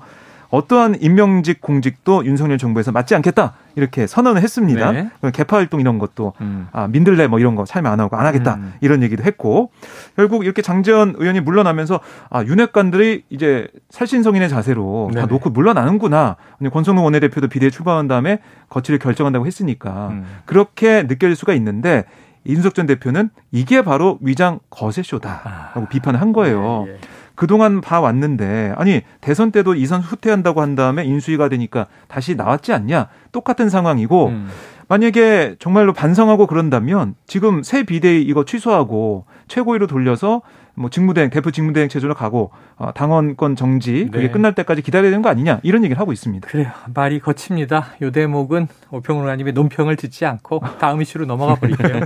어떠한 0.53 0.97
임명직 1.01 1.61
공직도 1.61 2.27
윤석열 2.27 2.59
정부에서 2.59 2.91
맞지 2.91 3.15
않겠다 3.15 3.53
이렇게 3.75 4.05
선언을 4.05 4.43
했습니다. 4.43 4.91
네. 4.91 5.09
개파 5.33 5.57
활동 5.57 5.79
이런 5.79 5.97
것도 5.97 6.33
음. 6.41 6.67
아, 6.71 6.87
민들레 6.87 7.25
뭐 7.25 7.39
이런 7.39 7.55
거 7.55 7.65
참여 7.65 7.89
안 7.89 7.99
하고 7.99 8.17
안 8.17 8.27
하겠다 8.27 8.55
음. 8.55 8.73
이런 8.79 9.01
얘기도 9.01 9.23
했고 9.23 9.71
결국 10.15 10.45
이렇게 10.45 10.61
장재원 10.61 11.15
의원이 11.17 11.39
물러나면서 11.39 12.01
아 12.29 12.43
윤핵관들이 12.43 13.23
이제 13.31 13.67
살신성인의 13.89 14.47
자세로 14.47 15.09
네. 15.15 15.21
다 15.21 15.25
놓고 15.25 15.49
물러나는구나. 15.49 16.35
권성동 16.71 17.03
원내대표도 17.03 17.47
비대에 17.47 17.71
출마한 17.71 18.07
다음에 18.07 18.37
거취를 18.69 18.99
결정한다고 18.99 19.47
했으니까 19.47 20.09
음. 20.11 20.25
그렇게 20.45 21.01
느껴질 21.01 21.35
수가 21.35 21.55
있는데 21.55 22.03
이준석 22.45 22.75
전 22.75 22.85
대표는 22.85 23.29
이게 23.51 23.81
바로 23.81 24.19
위장 24.21 24.59
거세쇼다라고 24.69 25.81
아. 25.81 25.87
비판을 25.89 26.21
한 26.21 26.31
거예요. 26.31 26.85
예, 26.87 26.91
예. 26.91 26.97
그동안 27.35 27.81
봐왔는데 27.81 28.73
아니 28.77 29.01
대선 29.21 29.51
때도 29.51 29.75
이선 29.75 30.01
후퇴한다고 30.01 30.61
한 30.61 30.75
다음에 30.75 31.03
인수위가 31.03 31.49
되니까 31.49 31.87
다시 32.07 32.35
나왔지 32.35 32.73
않냐 32.73 33.09
똑같은 33.31 33.69
상황이고 33.69 34.27
음. 34.27 34.49
만약에 34.87 35.55
정말로 35.59 35.93
반성하고 35.93 36.45
그런다면 36.45 37.15
지금 37.25 37.63
새 37.63 37.83
비대위 37.83 38.21
이거 38.21 38.45
취소하고 38.45 39.25
최고위로 39.47 39.87
돌려서 39.87 40.41
뭐 40.75 40.89
직무대행 40.89 41.29
대표 41.29 41.51
직무대행 41.51 41.87
체제로 41.87 42.13
가고 42.13 42.51
어, 42.77 42.91
당원권 42.93 43.55
정지 43.55 44.09
그게 44.11 44.27
네. 44.27 44.31
끝날 44.31 44.55
때까지 44.55 44.81
기다려야 44.81 45.11
되는 45.11 45.21
거 45.21 45.29
아니냐 45.29 45.59
이런 45.63 45.83
얘기를 45.83 45.99
하고 45.99 46.11
있습니다. 46.11 46.47
그래요. 46.47 46.71
말이 46.93 47.19
거칩니다. 47.19 47.87
요 48.01 48.11
대목은 48.11 48.67
오평론가님의 48.91 49.53
논평을 49.53 49.95
듣지 49.95 50.25
않고 50.25 50.61
다음 50.79 51.01
이슈로 51.01 51.25
넘어가 51.25 51.55
버릴게요. 51.61 52.01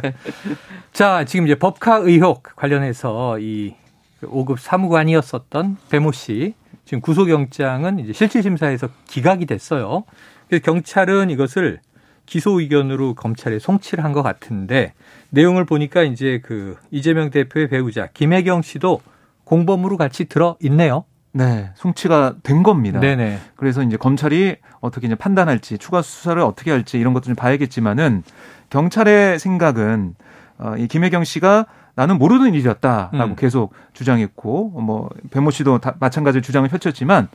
자, 0.91 1.23
지금 1.25 1.45
이제 1.45 1.55
법카 1.55 1.97
의혹 1.97 2.43
관련해서 2.55 3.39
이 3.39 3.75
5급 4.23 4.57
사무관이었었던 4.59 5.77
배모 5.89 6.11
씨 6.11 6.53
지금 6.85 7.01
구속영장은 7.01 7.99
이제 7.99 8.13
실질심사에서 8.13 8.89
기각이 9.07 9.45
됐어요. 9.45 10.03
그래서 10.47 10.63
경찰은 10.63 11.29
이것을 11.29 11.79
기소 12.25 12.59
의견으로 12.59 13.13
검찰에 13.15 13.59
송치를 13.59 14.03
한 14.03 14.13
것 14.13 14.23
같은데 14.23 14.93
내용을 15.29 15.65
보니까 15.65 16.03
이제 16.03 16.41
그 16.43 16.77
이재명 16.91 17.29
대표의 17.29 17.69
배우자 17.69 18.07
김혜경 18.13 18.61
씨도 18.61 19.01
공범으로 19.43 19.97
같이 19.97 20.25
들어 20.25 20.57
있네요. 20.61 21.05
네, 21.33 21.69
송치가 21.75 22.35
된 22.43 22.63
겁니다. 22.63 22.99
네네. 22.99 23.39
그래서 23.55 23.83
이제 23.83 23.95
검찰이 23.95 24.55
어떻게 24.79 25.07
이제 25.07 25.15
판단할지 25.15 25.77
추가 25.77 26.01
수사를 26.01 26.41
어떻게 26.41 26.71
할지 26.71 26.97
이런 26.97 27.13
것도 27.13 27.25
좀 27.25 27.35
봐야겠지만은 27.35 28.23
경찰의 28.69 29.39
생각은 29.39 30.15
어, 30.57 30.75
이 30.77 30.87
김혜경 30.87 31.23
씨가 31.23 31.65
나는 31.97 32.19
모르는 32.19 32.53
일이었다라고 32.53 33.31
음. 33.31 33.35
계속 33.35 33.73
주장했고 33.93 34.69
뭐 34.81 35.09
배모 35.31 35.49
씨도 35.49 35.79
다 35.79 35.95
마찬가지로 35.99 36.43
주장을 36.43 36.69
펼쳤지만 36.69 37.27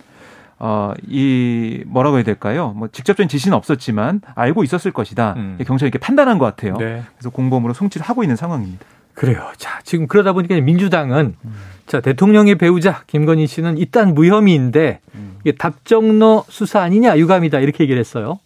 어, 0.60 0.92
이 1.08 1.82
뭐라고 1.86 2.16
해야 2.16 2.22
될까요? 2.22 2.72
뭐 2.76 2.86
직접적인 2.86 3.28
지시는 3.28 3.56
없었지만 3.56 4.20
알고 4.36 4.62
있었을 4.62 4.92
것이다. 4.92 5.34
음. 5.36 5.58
경찰이 5.66 5.88
이렇게 5.88 5.98
판단한 5.98 6.38
것 6.38 6.44
같아요. 6.44 6.76
네. 6.76 7.02
그래서 7.16 7.30
공범으로 7.30 7.74
송치를 7.74 8.06
하고 8.06 8.22
있는 8.22 8.36
상황입니다. 8.36 8.86
그래요. 9.14 9.50
자, 9.56 9.80
지금 9.82 10.06
그러다 10.06 10.32
보니까 10.32 10.54
민주당은 10.60 11.34
음. 11.44 11.54
자, 11.88 12.00
대통령의 12.00 12.54
배우자 12.54 13.02
김건희 13.08 13.48
씨는 13.48 13.78
일단 13.78 14.14
무혐의인데 14.14 15.00
음. 15.16 15.38
이게 15.40 15.56
답정너 15.56 16.44
수사 16.48 16.80
아니냐 16.82 17.18
유감이다 17.18 17.58
이렇게 17.58 17.82
얘기를 17.82 17.98
했어요. 17.98 18.38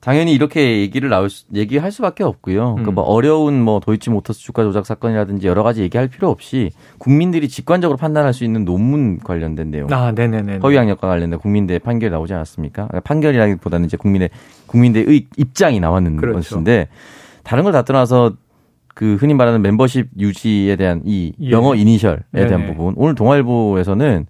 당연히 0.00 0.32
이렇게 0.32 0.78
얘기를 0.80 1.08
나올 1.08 1.28
수, 1.28 1.44
얘기할 1.54 1.90
수밖에 1.90 2.22
없고요. 2.22 2.74
그러니까 2.74 2.92
뭐 2.92 3.04
음. 3.04 3.08
어려운 3.08 3.60
뭐 3.60 3.80
도이치 3.80 4.10
모터스 4.10 4.40
주가 4.40 4.62
조작 4.62 4.86
사건이라든지 4.86 5.46
여러 5.46 5.62
가지 5.62 5.82
얘기할 5.82 6.08
필요 6.08 6.30
없이 6.30 6.70
국민들이 6.98 7.48
직관적으로 7.48 7.96
판단할 7.96 8.32
수 8.32 8.44
있는 8.44 8.64
논문 8.64 9.18
관련된 9.18 9.70
내용. 9.70 9.92
아, 9.92 10.12
네네네. 10.12 10.58
허위 10.62 10.76
학력과 10.76 11.08
관련된 11.08 11.38
국민대 11.40 11.78
판결이 11.80 12.10
나오지 12.12 12.32
않았습니까? 12.34 12.86
그러니까 12.86 13.00
판결이라기보다는 13.00 13.86
이제 13.86 13.96
국민의 13.96 14.30
국민대의 14.66 15.26
입장이 15.36 15.80
나왔는 15.80 16.16
그렇죠. 16.16 16.36
것인데 16.38 16.88
다른 17.42 17.64
걸 17.64 17.72
다 17.72 17.82
떠나서 17.82 18.34
그 18.94 19.14
흔히 19.14 19.32
말하는 19.34 19.62
멤버십 19.62 20.08
유지에 20.18 20.74
대한 20.76 21.02
이 21.04 21.32
예. 21.40 21.50
영어 21.50 21.74
이니셜에 21.74 22.18
네네. 22.32 22.46
대한 22.48 22.66
부분 22.66 22.94
오늘 22.96 23.14
동아일보에서는 23.14 24.26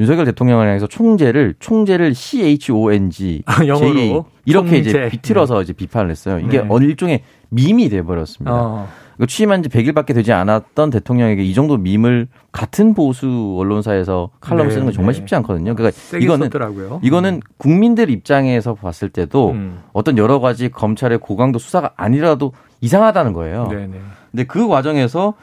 윤석열 0.00 0.24
대통령을 0.24 0.66
향해서 0.66 0.86
총재를 0.86 1.54
총재를 1.58 2.14
C 2.14 2.42
H 2.42 2.72
O 2.72 2.90
N 2.90 3.10
G 3.10 3.42
아, 3.44 3.66
영어로 3.66 4.24
이렇게 4.46 4.70
총재. 4.70 4.78
이제 4.78 5.08
비틀어서 5.10 5.56
네. 5.56 5.62
이제 5.62 5.72
비판을 5.74 6.10
했어요. 6.10 6.38
이게 6.40 6.62
네. 6.62 6.66
어느 6.70 6.84
일종의 6.84 7.22
밈이 7.50 7.90
돼 7.90 8.02
버렸습니다. 8.02 8.52
어. 8.54 8.88
취임한 9.28 9.62
지 9.62 9.68
100일밖에 9.68 10.14
되지 10.14 10.32
않았던 10.32 10.88
대통령에게 10.88 11.44
이 11.44 11.52
정도 11.52 11.76
밈을 11.76 12.28
같은 12.52 12.94
보수 12.94 13.56
언론사에서 13.58 14.30
칼럼 14.40 14.68
네, 14.68 14.72
쓰는 14.72 14.86
건 14.86 14.94
정말 14.94 15.12
네. 15.12 15.18
쉽지 15.18 15.34
않거든요. 15.36 15.74
그러니까 15.74 15.94
이거는 16.18 16.46
썼더라고요. 16.46 17.00
이거는 17.02 17.40
국민들 17.58 18.08
입장에서 18.08 18.72
봤을 18.74 19.10
때도 19.10 19.50
음. 19.50 19.82
어떤 19.92 20.16
여러 20.16 20.40
가지 20.40 20.70
검찰의 20.70 21.18
고강도 21.18 21.58
수사가 21.58 21.92
아니라도 21.96 22.54
이상하다는 22.80 23.34
거예요. 23.34 23.68
네네. 23.68 23.86
네. 23.88 24.00
근데 24.30 24.44
그 24.44 24.66
과정에서 24.66 25.34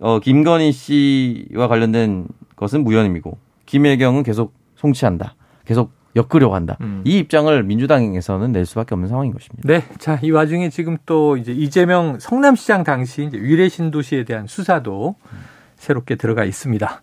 어 0.00 0.18
김건희 0.18 0.72
씨와 0.72 1.68
관련된 1.68 2.26
것은 2.56 2.82
무혐의고 2.82 3.38
김혜경은 3.72 4.22
계속 4.22 4.52
송치한다. 4.76 5.34
계속 5.64 5.92
엮으려고 6.14 6.54
한다. 6.54 6.76
음. 6.82 7.00
이 7.06 7.16
입장을 7.16 7.62
민주당에서는 7.62 8.52
낼 8.52 8.66
수밖에 8.66 8.94
없는 8.94 9.08
상황인 9.08 9.32
것입니다. 9.32 9.66
네. 9.66 9.82
자, 9.98 10.18
이 10.20 10.30
와중에 10.30 10.68
지금 10.68 10.98
또 11.06 11.38
이제 11.38 11.52
이재명 11.52 12.18
성남시장 12.20 12.84
당시 12.84 13.24
이제 13.24 13.38
위례 13.38 13.70
신도시에 13.70 14.24
대한 14.24 14.46
수사도 14.46 15.14
음. 15.32 15.38
새롭게 15.76 16.16
들어가 16.16 16.44
있습니다. 16.44 17.00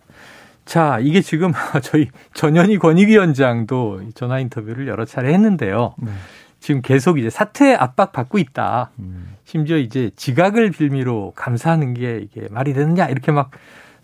자, 0.64 1.00
이게 1.00 1.22
지금 1.22 1.50
저희 1.82 2.06
전현희 2.34 2.78
권익위원장도 2.78 4.02
전화 4.14 4.38
인터뷰를 4.38 4.86
여러 4.86 5.04
차례 5.04 5.32
했는데요. 5.32 5.96
네. 5.98 6.12
지금 6.60 6.82
계속 6.82 7.18
이제 7.18 7.30
사퇴 7.30 7.74
압박 7.74 8.12
받고 8.12 8.38
있다. 8.38 8.92
음. 9.00 9.34
심지어 9.42 9.76
이제 9.76 10.12
지각을 10.14 10.70
빌미로 10.70 11.32
감사하는 11.34 11.94
게 11.94 12.18
이게 12.18 12.46
말이 12.48 12.74
되느냐 12.74 13.06
이렇게 13.06 13.32
막 13.32 13.50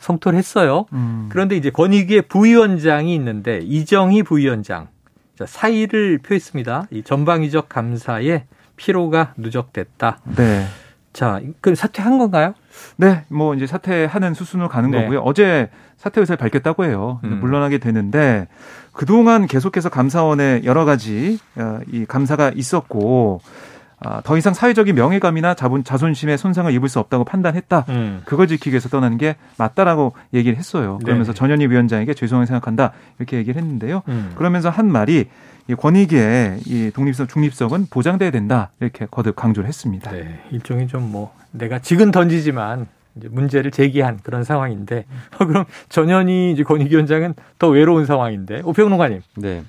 성토를 0.06 0.38
했어요. 0.38 0.86
음. 0.92 1.26
그런데 1.30 1.56
이제 1.56 1.70
권익위의 1.70 2.22
부위원장이 2.22 3.14
있는데 3.14 3.58
이정희 3.58 4.22
부위원장 4.22 4.88
자, 5.36 5.44
사의를 5.46 6.18
표했습니다. 6.18 6.86
이 6.90 7.02
전방위적 7.02 7.68
감사에 7.68 8.44
피로가 8.76 9.34
누적됐다. 9.36 10.18
네. 10.36 10.66
자, 11.12 11.40
그 11.60 11.74
사퇴한 11.74 12.18
건가요? 12.18 12.54
네, 12.96 13.24
뭐 13.28 13.54
이제 13.54 13.66
사퇴하는 13.66 14.34
수순으로 14.34 14.68
가는 14.68 14.90
네. 14.90 15.02
거고요. 15.02 15.20
어제 15.20 15.70
사퇴 15.96 16.20
의사를 16.20 16.36
밝혔다고 16.36 16.84
해요. 16.84 17.20
음. 17.24 17.40
물러나게 17.40 17.78
되는데 17.78 18.48
그동안 18.92 19.46
계속해서 19.46 19.88
감사원에 19.88 20.62
여러 20.64 20.84
가지 20.84 21.38
어, 21.56 21.80
이 21.90 22.04
감사가 22.04 22.52
있었고 22.54 23.40
아, 23.42 23.75
더 24.24 24.36
이상 24.36 24.54
사회적인 24.54 24.94
명예감이나 24.94 25.54
자본, 25.54 25.84
자존심에 25.84 26.36
손상을 26.36 26.72
입을 26.72 26.88
수 26.88 26.98
없다고 26.98 27.24
판단했다. 27.24 27.84
음. 27.88 28.22
그걸 28.24 28.46
지키기 28.48 28.70
위해서 28.70 28.88
떠나는 28.88 29.18
게 29.18 29.36
맞다라고 29.58 30.12
얘기를 30.34 30.58
했어요. 30.58 30.98
그러면서 31.02 31.32
네. 31.32 31.38
전현희 31.38 31.66
위원장에게 31.68 32.14
죄송하게 32.14 32.46
생각한다. 32.46 32.92
이렇게 33.18 33.36
얘기를 33.38 33.60
했는데요. 33.60 34.02
음. 34.08 34.32
그러면서 34.36 34.68
한 34.70 34.90
말이 34.90 35.26
이 35.68 35.74
권익위의 35.74 36.60
이 36.66 36.90
독립성, 36.94 37.26
중립성은 37.26 37.86
보장돼야 37.90 38.30
된다. 38.30 38.70
이렇게 38.80 39.06
거듭 39.10 39.34
강조를 39.36 39.66
했습니다. 39.68 40.10
네. 40.12 40.40
일종의 40.50 40.86
좀 40.88 41.02
뭐 41.06 41.32
내가 41.52 41.78
지금 41.78 42.10
던지지만 42.10 42.86
이제 43.16 43.28
문제를 43.30 43.70
제기한 43.70 44.18
그런 44.22 44.44
상황인데 44.44 45.04
어, 45.38 45.46
그럼 45.46 45.64
전현희 45.88 46.52
이제 46.52 46.62
권익위원장은 46.62 47.34
더 47.58 47.68
외로운 47.68 48.04
상황인데 48.06 48.60
오평론가님. 48.64 49.22
네. 49.36 49.62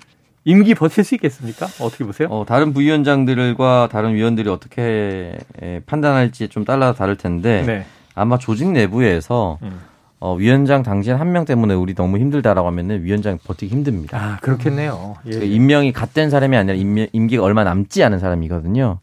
임기 0.47 0.75
버틸 0.75 1.03
수 1.03 1.13
있겠습니까? 1.15 1.65
어떻게 1.81 2.05
보세요? 2.05 2.29
어, 2.31 2.45
다른 2.47 2.71
부위원장들과 2.71 3.89
다른 3.91 4.13
위원들이 4.13 4.49
어떻게 4.49 5.37
판단할지 5.85 6.47
좀 6.47 6.63
달라 6.63 6.93
다를 6.93 7.17
텐데 7.17 7.63
네. 7.67 7.85
아마 8.15 8.37
조직 8.37 8.69
내부에서 8.71 9.59
음. 9.61 9.81
어, 10.21 10.35
위원장 10.35 10.83
당신 10.83 11.15
한 11.15 11.33
명 11.33 11.43
때문에 11.43 11.73
우리 11.73 11.93
너무 11.93 12.17
힘들다라고 12.17 12.65
하면은 12.69 13.03
위원장 13.03 13.37
버티기 13.43 13.75
힘듭니다. 13.75 14.17
아 14.17 14.37
그렇겠네요. 14.41 15.17
예. 15.25 15.31
그러니까 15.31 15.53
임명이 15.53 15.91
갓된 15.91 16.29
사람이 16.29 16.55
아니라 16.55 16.75
임명, 16.75 17.07
임기가 17.11 17.43
얼마 17.43 17.65
남지 17.65 18.01
않은 18.05 18.19
사람이거든요. 18.19 18.99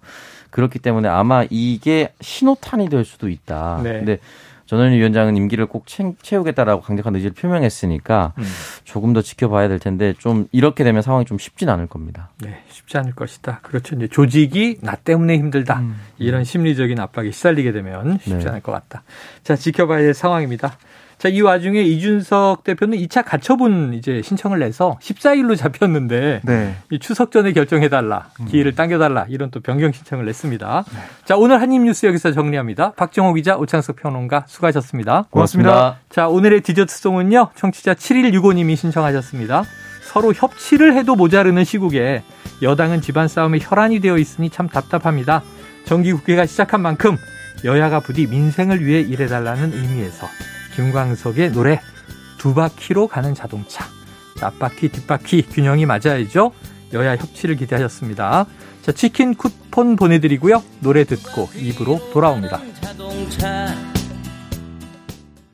그렇기 0.48 0.78
때문에 0.78 1.08
아마 1.08 1.44
이게 1.50 2.08
신호탄이 2.22 2.88
될 2.88 3.04
수도 3.04 3.28
있다. 3.28 3.80
네. 3.84 3.92
근데 3.92 4.18
전원희 4.66 4.96
위원장은 4.96 5.36
임기를 5.36 5.66
꼭 5.66 5.86
채우겠다라고 5.86 6.82
강력한 6.82 7.14
의지를 7.14 7.34
표명했으니까 7.34 8.32
음. 8.38 8.44
조금 8.84 9.12
더 9.12 9.22
지켜봐야 9.22 9.68
될 9.68 9.78
텐데 9.78 10.14
좀 10.18 10.46
이렇게 10.52 10.84
되면 10.84 11.02
상황이 11.02 11.24
좀 11.24 11.38
쉽진 11.38 11.68
않을 11.68 11.86
겁니다. 11.86 12.30
네, 12.40 12.62
쉽지 12.68 12.96
않을 12.98 13.14
것이다. 13.14 13.60
그렇죠. 13.62 13.94
이제 13.96 14.08
조직이 14.08 14.78
나 14.80 14.94
때문에 14.94 15.36
힘들다. 15.36 15.80
음. 15.80 15.96
이런 16.18 16.44
심리적인 16.44 16.98
압박에 16.98 17.30
시달리게 17.30 17.72
되면 17.72 18.18
쉽지 18.18 18.44
네. 18.44 18.48
않을 18.48 18.60
것 18.60 18.72
같다. 18.72 19.02
자, 19.42 19.56
지켜봐야 19.56 20.00
될 20.00 20.14
상황입니다. 20.14 20.78
자, 21.24 21.30
이 21.30 21.40
와중에 21.40 21.80
이준석 21.80 22.64
대표는 22.64 22.98
2차 22.98 23.24
가처분 23.24 23.94
이제 23.94 24.20
신청을 24.22 24.58
내서 24.58 24.98
14일로 25.00 25.56
잡혔는데 25.56 26.42
네. 26.44 26.76
이 26.90 26.98
추석 26.98 27.32
전에 27.32 27.54
결정해 27.54 27.88
달라, 27.88 28.26
음. 28.40 28.44
기회를 28.44 28.74
당겨 28.74 28.98
달라 28.98 29.24
이런 29.30 29.50
또 29.50 29.60
변경 29.60 29.90
신청을 29.90 30.26
냈습니다. 30.26 30.84
네. 30.86 30.98
자, 31.24 31.38
오늘 31.38 31.62
한입 31.62 31.80
뉴스 31.80 32.04
여기서 32.04 32.32
정리합니다. 32.32 32.92
박정호 32.92 33.32
기자, 33.32 33.56
오창석 33.56 33.96
평론가 33.96 34.44
수고하셨습니다. 34.48 35.24
고맙습니다. 35.30 35.70
고맙습니다. 35.70 36.00
자, 36.10 36.28
오늘의 36.28 36.60
디저트송은요, 36.60 37.52
청취자 37.54 37.94
7165 37.94 38.52
님이 38.52 38.76
신청하셨습니다. 38.76 39.64
서로 40.02 40.34
협치를 40.34 40.94
해도 40.94 41.16
모자르는 41.16 41.64
시국에 41.64 42.22
여당은 42.60 43.00
집안 43.00 43.28
싸움에 43.28 43.60
혈안이 43.62 44.00
되어 44.00 44.18
있으니 44.18 44.50
참 44.50 44.68
답답합니다. 44.68 45.42
정기국회가 45.86 46.44
시작한 46.44 46.82
만큼 46.82 47.16
여야가 47.64 48.00
부디 48.00 48.26
민생을 48.26 48.84
위해 48.84 49.00
일해달라는 49.00 49.72
의미에서 49.72 50.26
김광석의 50.74 51.52
노래 51.52 51.80
두 52.38 52.54
바퀴로 52.54 53.08
가는 53.08 53.34
자동차. 53.34 53.84
앞바퀴, 54.40 54.88
뒷바퀴 54.90 55.42
균형이 55.50 55.86
맞아야죠. 55.86 56.52
여야 56.92 57.16
협치를 57.16 57.56
기대하셨습니다. 57.56 58.46
자, 58.82 58.92
치킨 58.92 59.34
쿠폰 59.34 59.96
보내드리고요. 59.96 60.62
노래 60.80 61.04
듣고 61.04 61.48
입으로 61.56 62.00
돌아옵니다. 62.12 62.60